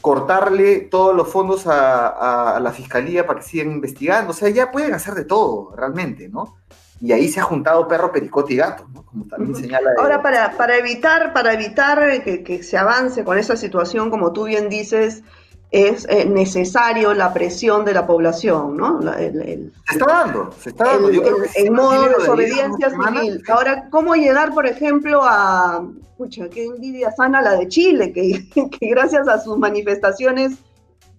cortarle 0.00 0.80
todos 0.80 1.14
los 1.14 1.28
fondos 1.28 1.66
a, 1.66 2.58
la 2.60 2.72
fiscalía 2.72 3.26
para 3.26 3.40
que 3.40 3.46
sigan 3.46 3.72
investigando. 3.72 4.30
O 4.30 4.34
sea, 4.34 4.48
ya 4.48 4.70
pueden 4.70 4.94
hacer 4.94 5.14
de 5.14 5.24
todo, 5.24 5.74
realmente, 5.76 6.28
¿no? 6.28 6.56
Y 7.00 7.12
ahí 7.12 7.28
se 7.28 7.38
ha 7.38 7.44
juntado 7.44 7.86
perro, 7.86 8.10
pericote 8.10 8.54
y 8.54 8.56
gato, 8.56 8.88
¿no? 8.92 9.04
Como 9.04 9.24
también 9.26 9.54
señala. 9.54 9.92
Ahora, 9.98 10.20
para, 10.20 10.56
para 10.56 10.76
evitar, 10.76 11.32
para 11.32 11.52
evitar 11.52 12.22
que, 12.22 12.42
que, 12.42 12.62
se 12.62 12.76
avance 12.76 13.24
con 13.24 13.38
esa 13.38 13.56
situación, 13.56 14.10
como 14.10 14.32
tú 14.32 14.44
bien 14.44 14.68
dices, 14.68 15.22
es 15.70 16.06
eh, 16.08 16.24
necesario 16.24 17.12
la 17.12 17.34
presión 17.34 17.84
de 17.84 17.92
la 17.92 18.06
población, 18.06 18.76
¿no? 18.76 19.02
se 19.02 19.70
está 19.90 20.06
dando, 20.06 20.50
se 20.58 20.70
está 20.70 20.84
dando. 20.84 21.10
en 21.10 21.72
modo 21.74 22.04
de 22.04 22.14
desobediencia 22.14 22.90
civil. 22.90 23.42
Ahora, 23.48 23.88
¿cómo 23.90 24.14
llegar, 24.14 24.54
por 24.54 24.66
ejemplo, 24.66 25.20
a, 25.22 25.86
pucha, 26.16 26.48
qué 26.48 26.64
envidia 26.64 27.12
sana 27.12 27.42
la 27.42 27.56
de 27.56 27.68
Chile, 27.68 28.12
que, 28.12 28.48
que 28.70 28.86
gracias 28.88 29.28
a 29.28 29.38
sus 29.40 29.58
manifestaciones 29.58 30.54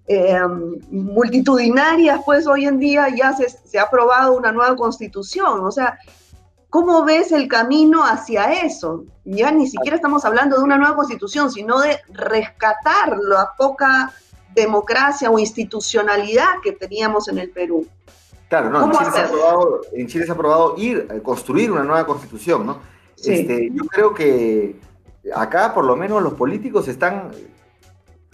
eh, 0.07 0.39
multitudinarias, 0.89 2.21
pues 2.25 2.47
hoy 2.47 2.65
en 2.65 2.79
día 2.79 3.07
ya 3.15 3.33
se, 3.33 3.49
se 3.49 3.77
ha 3.77 3.83
aprobado 3.83 4.35
una 4.35 4.51
nueva 4.51 4.75
constitución, 4.75 5.63
o 5.63 5.71
sea, 5.71 5.99
¿Cómo 6.69 7.03
ves 7.03 7.31
el 7.31 7.47
camino 7.47 8.03
hacia 8.03 8.53
eso? 8.63 9.03
Ya 9.25 9.51
ni 9.51 9.67
siquiera 9.67 9.95
estamos 9.95 10.23
hablando 10.23 10.55
de 10.55 10.63
una 10.63 10.77
nueva 10.77 10.95
constitución, 10.95 11.51
sino 11.51 11.79
de 11.79 11.99
rescatar 12.09 13.17
la 13.17 13.53
poca 13.57 14.13
democracia 14.55 15.29
o 15.29 15.39
institucionalidad 15.39 16.59
que 16.63 16.71
teníamos 16.71 17.27
en 17.27 17.39
el 17.39 17.49
Perú. 17.49 17.87
Claro, 18.47 18.69
no, 18.69 18.85
en 18.85 18.91
Chile, 18.91 19.11
se 19.11 19.19
ha 19.19 19.25
aprobado, 19.25 19.81
en 19.93 20.07
Chile, 20.07 20.25
se 20.25 20.31
ha 20.31 20.33
aprobado, 20.33 20.75
ir, 20.77 21.07
a 21.09 21.19
construir 21.19 21.71
una 21.71 21.83
nueva 21.83 22.05
constitución, 22.05 22.65
¿no? 22.65 22.79
Este, 23.23 23.69
yo 23.71 23.83
creo 23.85 24.13
que 24.13 24.75
acá 25.35 25.73
por 25.73 25.85
lo 25.85 25.95
menos 25.95 26.23
los 26.23 26.33
políticos 26.33 26.87
están 26.87 27.31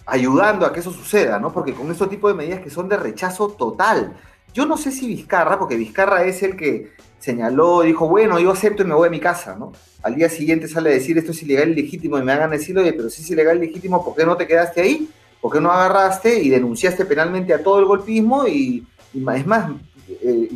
ayudando 0.06 0.66
a 0.66 0.72
que 0.72 0.80
eso 0.80 0.92
suceda, 0.92 1.40
¿no? 1.40 1.52
Porque 1.52 1.74
con 1.74 1.92
este 1.92 2.08
tipo 2.08 2.28
de 2.28 2.36
medidas 2.36 2.62
que 2.62 2.70
son 2.70 2.88
de 2.88 2.98
rechazo 2.98 3.50
total. 3.50 4.16
Yo 4.54 4.66
no 4.66 4.78
sé 4.78 4.92
si 4.92 5.08
Vizcarra, 5.08 5.60
porque 5.60 5.76
Vizcarra 5.76 6.24
es 6.24 6.42
el 6.44 6.56
que 6.56 6.94
señaló, 7.20 7.82
dijo, 7.82 8.08
bueno, 8.08 8.40
yo 8.40 8.52
acepto 8.52 8.84
y 8.84 8.86
me 8.86 8.94
voy 8.94 9.08
a 9.08 9.12
mi 9.12 9.20
casa, 9.20 9.56
¿no? 9.56 9.74
Al 10.04 10.16
día 10.16 10.30
siguiente 10.30 10.68
sale 10.68 10.92
a 10.92 10.94
decir, 10.94 11.18
esto 11.18 11.32
es 11.32 11.42
ilegal 11.42 11.72
y 11.72 11.76
legítimo, 11.76 12.18
y 12.18 12.24
me 12.24 12.32
hagan 12.32 12.52
decir, 12.52 12.78
oye, 12.78 12.94
pero 12.94 13.10
si 13.10 13.24
es 13.24 13.32
ilegal 13.32 13.58
y 13.58 13.68
legítimo, 13.68 14.06
¿por 14.06 14.16
qué 14.16 14.26
no 14.26 14.38
te 14.38 14.48
quedaste 14.48 14.82
ahí? 14.82 15.10
¿Por 15.46 15.54
qué 15.54 15.62
no 15.62 15.72
agarraste 15.72 16.42
y 16.42 16.50
denunciaste 16.50 17.06
penalmente 17.06 17.54
a 17.54 17.62
todo 17.62 17.78
el 17.78 17.86
golpismo 17.86 18.48
y, 18.48 18.84
es 19.14 19.46
más, 19.46 19.70
eh, 20.10 20.50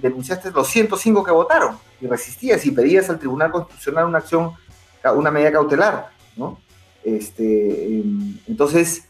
denunciaste 0.00 0.50
los 0.52 0.68
105 0.68 1.22
que 1.22 1.32
votaron 1.32 1.76
y 2.00 2.06
resistías 2.06 2.64
y 2.64 2.70
pedías 2.70 3.10
al 3.10 3.18
Tribunal 3.18 3.52
Constitucional 3.52 4.06
una 4.06 4.16
acción, 4.16 4.52
una 5.14 5.30
medida 5.30 5.52
cautelar, 5.52 6.12
¿no? 6.34 6.58
Este, 7.04 7.98
em, 7.98 8.38
entonces, 8.48 9.04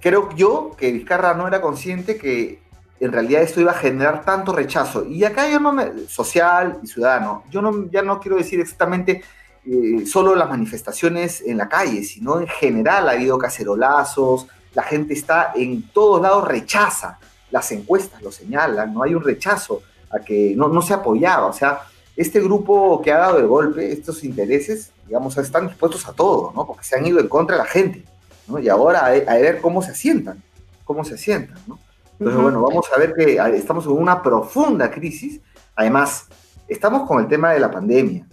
creo 0.00 0.30
yo 0.34 0.74
que 0.74 0.90
Vizcarra 0.90 1.34
no 1.34 1.46
era 1.46 1.60
consciente 1.60 2.16
que 2.16 2.62
en 3.00 3.12
realidad 3.12 3.42
esto 3.42 3.60
iba 3.60 3.72
a 3.72 3.74
generar 3.74 4.24
tanto 4.24 4.54
rechazo. 4.54 5.04
Y 5.04 5.24
acá 5.24 5.46
yo 5.46 5.60
no 5.60 5.74
me, 5.74 6.06
social 6.08 6.80
y 6.82 6.86
ciudadano, 6.86 7.44
yo 7.50 7.60
no, 7.60 7.90
ya 7.90 8.00
no 8.00 8.18
quiero 8.18 8.38
decir 8.38 8.60
exactamente 8.60 9.22
eh, 9.66 10.06
solo 10.06 10.34
las 10.34 10.48
manifestaciones 10.48 11.42
en 11.42 11.58
la 11.58 11.68
calle, 11.68 12.02
sino 12.04 12.40
en 12.40 12.46
general 12.48 13.08
ha 13.08 13.12
habido 13.12 13.38
cacerolazos, 13.38 14.46
la 14.74 14.82
gente 14.82 15.14
está 15.14 15.52
en 15.54 15.88
todos 15.90 16.20
lados, 16.22 16.46
rechaza, 16.46 17.18
las 17.50 17.70
encuestas 17.72 18.22
lo 18.22 18.30
señalan, 18.30 18.92
no 18.92 19.02
hay 19.02 19.14
un 19.14 19.22
rechazo 19.22 19.82
a 20.10 20.20
que 20.20 20.54
no, 20.56 20.68
no 20.68 20.82
se 20.82 20.94
apoyaba, 20.94 21.46
o 21.46 21.52
sea, 21.52 21.80
este 22.16 22.40
grupo 22.40 23.00
que 23.00 23.12
ha 23.12 23.18
dado 23.18 23.38
el 23.38 23.46
golpe, 23.46 23.92
estos 23.92 24.24
intereses, 24.24 24.90
digamos, 25.06 25.36
están 25.38 25.68
dispuestos 25.68 26.06
a 26.08 26.12
todo, 26.12 26.52
¿no? 26.54 26.66
Porque 26.66 26.84
se 26.84 26.96
han 26.96 27.06
ido 27.06 27.20
en 27.20 27.28
contra 27.28 27.56
de 27.56 27.62
la 27.62 27.68
gente, 27.68 28.04
¿no? 28.48 28.58
Y 28.58 28.68
ahora 28.68 29.06
a, 29.06 29.34
ver 29.34 29.60
cómo 29.60 29.82
se 29.82 29.92
asientan, 29.92 30.42
cómo 30.84 31.04
se 31.04 31.14
asientan, 31.14 31.58
¿no? 31.68 31.78
Entonces, 32.18 32.42
bueno, 32.42 32.60
vamos 32.60 32.86
a 32.92 32.98
ver 32.98 33.14
que 33.14 33.38
estamos 33.54 33.86
en 33.86 33.92
una 33.92 34.20
profunda 34.20 34.90
crisis. 34.90 35.40
Además, 35.76 36.26
estamos 36.66 37.06
con 37.06 37.20
el 37.20 37.28
tema 37.28 37.52
de 37.52 37.60
la 37.60 37.70
pandemia. 37.70 38.26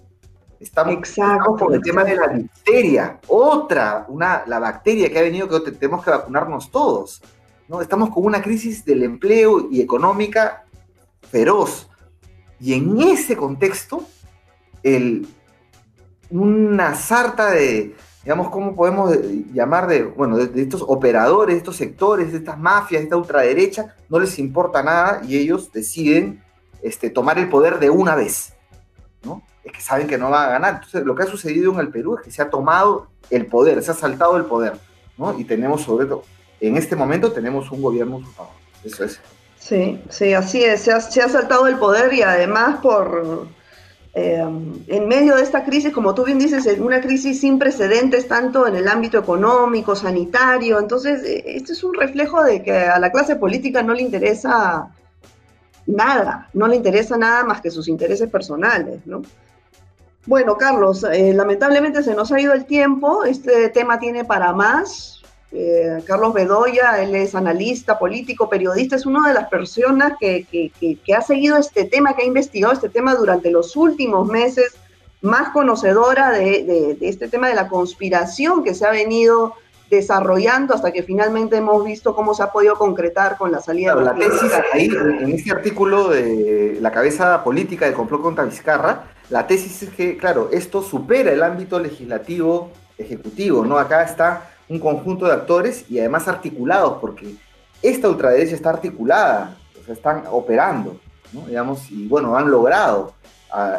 Estamos, 0.59 0.97
con 1.59 1.73
el 1.73 1.81
tema 1.81 2.03
de 2.03 2.15
la 2.15 2.27
bacteria, 2.27 3.19
otra, 3.27 4.05
una, 4.07 4.43
la 4.47 4.59
bacteria 4.59 5.09
que 5.09 5.19
ha 5.19 5.21
venido 5.21 5.49
que 5.49 5.71
tenemos 5.71 6.03
que 6.03 6.11
vacunarnos 6.11 6.71
todos. 6.71 7.21
¿no? 7.67 7.81
Estamos 7.81 8.09
con 8.09 8.25
una 8.25 8.41
crisis 8.41 8.85
del 8.85 9.03
empleo 9.03 9.67
y 9.69 9.81
económica 9.81 10.65
feroz. 11.29 11.89
Y 12.59 12.73
en 12.73 13.01
ese 13.01 13.35
contexto, 13.35 14.05
el, 14.81 15.27
una 16.29 16.95
sarta 16.95 17.51
de, 17.51 17.95
digamos, 18.23 18.49
¿cómo 18.49 18.75
podemos 18.75 19.15
llamar 19.53 19.87
de, 19.87 20.03
bueno, 20.03 20.37
de, 20.37 20.61
estos 20.61 20.83
operadores, 20.87 21.55
de 21.55 21.59
estos 21.59 21.75
sectores, 21.75 22.31
de 22.31 22.37
estas 22.37 22.57
mafias, 22.57 23.01
de 23.01 23.05
esta 23.05 23.17
ultraderecha, 23.17 23.95
no 24.09 24.19
les 24.19 24.39
importa 24.39 24.81
nada 24.81 25.21
y 25.27 25.37
ellos 25.37 25.71
deciden 25.71 26.41
este, 26.81 27.09
tomar 27.09 27.37
el 27.39 27.49
poder 27.49 27.79
de 27.79 27.89
una 27.89 28.15
vez, 28.15 28.53
¿no? 29.23 29.43
Es 29.65 29.73
que 29.73 29.81
saben 29.81 30.07
que 30.07 30.17
no 30.17 30.29
van 30.29 30.47
a 30.47 30.51
ganar. 30.51 30.73
Entonces, 30.75 31.03
lo 31.03 31.15
que 31.15 31.23
ha 31.23 31.27
sucedido 31.27 31.73
en 31.73 31.79
el 31.79 31.89
Perú 31.89 32.15
es 32.17 32.23
que 32.23 32.31
se 32.31 32.41
ha 32.41 32.49
tomado 32.49 33.07
el 33.29 33.47
poder, 33.47 33.81
se 33.83 33.91
ha 33.91 33.95
saltado 33.95 34.37
el 34.37 34.45
poder, 34.45 34.73
¿no? 35.17 35.37
Y 35.37 35.43
tenemos 35.43 35.81
sobre 35.81 36.05
todo, 36.05 36.23
en 36.61 36.77
este 36.77 36.95
momento 36.95 37.31
tenemos 37.31 37.69
un 37.71 37.81
gobierno. 37.81 38.21
Eso 38.83 39.03
es. 39.03 39.19
Sí, 39.59 40.01
sí, 40.09 40.33
así 40.33 40.63
es. 40.63 40.81
Se 40.81 40.93
ha, 40.93 41.01
se 41.01 41.21
ha 41.21 41.27
saltado 41.27 41.67
el 41.67 41.77
poder 41.77 42.13
y 42.13 42.21
además 42.21 42.77
por 42.81 43.47
eh, 44.17 44.41
en 44.87 45.07
medio 45.09 45.35
de 45.35 45.43
esta 45.43 45.65
crisis, 45.65 45.91
como 45.91 46.15
tú 46.15 46.23
bien 46.23 46.39
dices, 46.39 46.65
es 46.65 46.79
una 46.79 47.01
crisis 47.01 47.41
sin 47.41 47.59
precedentes 47.59 48.29
tanto 48.29 48.65
en 48.65 48.77
el 48.77 48.87
ámbito 48.87 49.19
económico, 49.19 49.93
sanitario. 49.93 50.79
Entonces, 50.79 51.21
eh, 51.25 51.43
esto 51.47 51.73
es 51.73 51.83
un 51.83 51.93
reflejo 51.93 52.41
de 52.41 52.63
que 52.63 52.71
a 52.71 52.97
la 52.97 53.11
clase 53.11 53.35
política 53.35 53.83
no 53.83 53.93
le 53.93 54.03
interesa 54.03 54.89
nada, 55.85 56.49
no 56.53 56.65
le 56.67 56.77
interesa 56.77 57.17
nada 57.17 57.43
más 57.43 57.59
que 57.59 57.69
sus 57.69 57.89
intereses 57.89 58.29
personales, 58.29 59.05
¿no? 59.05 59.21
Bueno, 60.25 60.57
Carlos, 60.57 61.05
eh, 61.11 61.33
lamentablemente 61.33 62.01
se 62.01 62.15
nos 62.15 62.31
ha 62.31 62.39
ido 62.39 62.53
el 62.53 62.65
tiempo, 62.65 63.23
este 63.25 63.69
tema 63.69 63.99
tiene 63.99 64.25
para 64.25 64.53
más, 64.53 65.21
eh, 65.51 66.01
Carlos 66.05 66.33
Bedoya, 66.33 67.01
él 67.03 67.13
es 67.13 67.35
analista, 67.35 67.99
político, 67.99 68.49
periodista, 68.49 68.95
es 68.95 69.05
una 69.05 69.27
de 69.27 69.35
las 69.35 69.47
personas 69.49 70.13
que, 70.19 70.71
ha 71.15 71.21
seguido 71.21 71.57
este 71.57 71.85
tema, 71.85 72.15
que 72.15 72.23
ha 72.23 72.25
investigado 72.25 72.73
este 72.73 72.89
tema 72.89 73.13
durante 73.13 73.51
los 73.51 73.75
últimos 73.75 74.27
meses, 74.27 74.75
más 75.21 75.49
conocedora 75.49 76.31
de, 76.31 76.97
este 77.01 77.27
tema 77.27 77.47
de 77.47 77.55
la 77.55 77.67
conspiración 77.67 78.63
que 78.63 78.73
se 78.73 78.85
ha 78.85 78.91
venido 78.91 79.53
desarrollando 79.91 80.73
hasta 80.73 80.91
que 80.91 81.03
finalmente 81.03 81.57
hemos 81.57 81.85
visto 81.85 82.15
cómo 82.15 82.33
se 82.33 82.41
ha 82.41 82.51
podido 82.51 82.75
concretar 82.75 83.37
con 83.37 83.51
la 83.51 83.61
salida 83.61 83.95
de 83.95 84.03
la 84.03 84.15
tesis 84.15 84.51
ahí 84.73 84.89
en 85.19 85.31
este 85.31 85.51
artículo 85.51 86.09
de 86.09 86.79
la 86.81 86.91
cabeza 86.91 87.43
política 87.43 87.85
del 87.85 87.93
complot 87.93 88.21
contra 88.21 88.43
Vizcarra 88.43 89.14
la 89.29 89.47
tesis 89.47 89.83
es 89.83 89.89
que 89.89 90.17
claro 90.17 90.49
esto 90.51 90.81
supera 90.81 91.31
el 91.31 91.41
ámbito 91.43 91.79
legislativo 91.79 92.71
ejecutivo 92.97 93.65
no 93.65 93.77
acá 93.77 94.03
está 94.03 94.49
un 94.67 94.79
conjunto 94.79 95.25
de 95.25 95.33
actores 95.33 95.85
y 95.89 95.99
además 95.99 96.27
articulados, 96.27 96.97
porque 96.99 97.35
esta 97.81 98.09
ultraderecha 98.09 98.55
está 98.55 98.71
articulada, 98.71 99.57
o 99.79 99.83
sea, 99.83 99.93
están 99.93 100.23
operando, 100.31 100.99
¿no? 101.31 101.41
digamos, 101.41 101.91
y 101.91 102.07
bueno, 102.07 102.35
han 102.35 102.49
logrado 102.49 103.13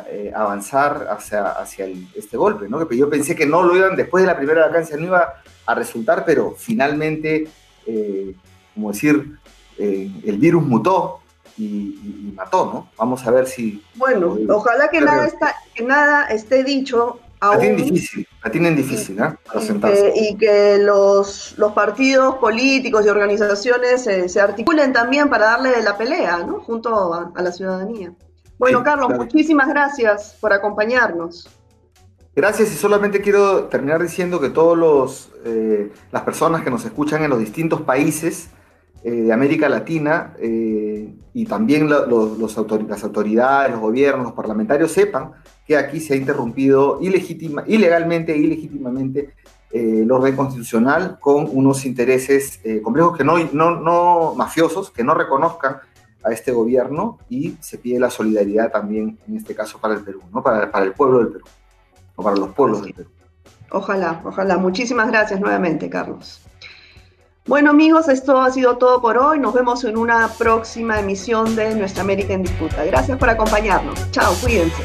eh, 0.09 0.33
avanzar 0.35 1.09
hacia, 1.11 1.49
hacia 1.49 1.87
este 2.15 2.37
golpe, 2.37 2.69
¿no? 2.69 2.87
Que 2.89 2.97
yo 2.97 3.11
pensé 3.11 3.35
que 3.35 3.47
no 3.47 3.63
lo 3.63 3.77
iban, 3.77 3.97
después 3.97 4.23
de 4.23 4.29
la 4.29 4.37
primera 4.37 4.67
vacancia 4.67 4.97
no 4.97 5.05
iba 5.05 5.35
a 5.67 5.75
resultar, 5.75 6.25
pero 6.25 6.55
finalmente, 6.57 7.49
eh, 7.87 8.35
como 8.75 8.93
decir, 8.93 9.39
eh, 9.77 10.11
el 10.25 10.39
virus 10.39 10.63
mutó 10.63 11.21
y, 11.57 12.33
mató, 12.35 12.66
¿no? 12.66 12.88
Vamos 12.99 13.27
a 13.27 13.31
ver 13.31 13.47
si... 13.47 13.83
Bueno, 13.95 14.37
ojalá 14.49 14.88
que 14.88 15.01
nada, 15.01 15.27
está, 15.27 15.55
que 15.75 15.83
nada 15.83 16.27
esté 16.27 16.64
dicho 16.64 17.21
la 17.40 17.59
tienen 17.59 17.77
difícil, 17.77 18.29
la 18.42 18.51
tienen 18.51 18.77
difícil, 18.77 19.19
¿eh? 19.21 20.12
y, 20.14 20.37
que, 20.37 20.79
los, 20.79 21.55
los, 21.59 21.73
partidos 21.73 22.37
políticos 22.37 23.05
y 23.05 23.09
organizaciones 23.09 24.03
se 24.05 24.40
articulen 24.40 24.92
también 24.92 25.29
para 25.29 25.47
darle 25.47 25.83
la 25.83 25.97
pelea, 25.99 26.38
¿no? 26.38 26.61
Junto 26.61 27.12
a, 27.12 27.42
la 27.42 27.53
ciudadanía. 27.53 28.12
Bueno, 28.59 28.83
Carlos, 28.83 29.11
muchísimas 29.16 29.69
gracias 29.69 30.37
por 30.40 30.53
acompañarnos. 30.53 31.49
Gracias 32.35 32.73
y 32.73 32.77
solamente 32.77 33.21
quiero 33.21 33.64
terminar 33.64 34.03
diciendo 34.03 34.40
que 34.40 34.51
todas 34.51 35.29
eh, 35.45 35.92
las 36.12 36.23
personas 36.23 36.62
que 36.62 36.71
nos 36.71 36.85
escuchan 36.85 37.23
en 37.23 37.31
los 37.31 37.38
distintos 37.38 37.83
países 37.83 38.51
eh, 39.07 39.23
de 39.23 39.33
América 39.33 39.69
Latina 39.69 40.35
eh, 40.40 41.14
y 41.33 41.45
también 41.47 41.88
los, 41.88 42.40
las 42.40 43.05
autoridades, 43.05 43.71
los 43.71 43.79
gobiernos, 43.79 44.25
los 44.25 44.33
parlamentarios 44.33 44.90
sepan 44.90 45.31
que 45.64 45.77
aquí 45.77 46.01
se 46.01 46.14
ha 46.14 46.16
interrumpido 46.16 46.99
ilegítima, 47.01 47.62
ilegalmente 47.69 48.33
e 48.33 48.38
ilegítimamente 48.38 49.35
eh, 49.71 50.01
el 50.03 50.11
orden 50.11 50.35
constitucional 50.35 51.21
con 51.21 51.49
unos 51.53 51.87
intereses 51.87 52.59
complejos 52.83 53.16
que 53.16 53.23
no, 53.23 53.38
no, 53.53 53.81
no 53.81 54.35
mafiosos, 54.35 54.90
que 54.90 55.05
no 55.05 55.14
reconozcan 55.14 55.77
a 56.25 56.33
este 56.33 56.51
gobierno 56.51 57.19
y 57.29 57.57
se 57.61 57.79
pide 57.79 58.01
la 58.01 58.11
solidaridad 58.11 58.73
también, 58.73 59.21
en 59.29 59.37
este 59.37 59.55
caso, 59.55 59.79
para 59.79 59.95
el 59.95 60.03
Perú, 60.03 60.21
¿no? 60.35 60.42
para, 60.42 60.69
para 60.73 60.85
el 60.85 60.95
pueblo 60.95 61.19
del 61.19 61.29
Perú, 61.29 61.45
o 62.16 62.25
para 62.25 62.35
los 62.35 62.49
pueblos 62.49 62.83
del 62.83 62.92
Perú. 62.92 63.11
Ojalá, 63.71 64.21
ojalá. 64.25 64.59
Muchísimas 64.59 65.07
gracias 65.07 65.38
nuevamente, 65.38 65.88
Carlos. 65.88 66.46
Bueno 67.47 67.71
amigos, 67.71 68.09
esto 68.09 68.41
ha 68.41 68.51
sido 68.51 68.77
todo 68.77 69.01
por 69.01 69.17
hoy. 69.17 69.39
Nos 69.39 69.55
vemos 69.55 69.85
en 69.85 69.97
una 69.97 70.27
próxima 70.37 70.99
emisión 70.99 71.55
de 71.55 71.77
Nuestra 71.77 72.03
América 72.03 72.33
en 72.33 72.43
Disputa. 72.43 72.85
Gracias 72.85 73.17
por 73.19 73.31
acompañarnos. 73.31 74.11
Chao, 74.11 74.35
cuídense. 74.43 74.83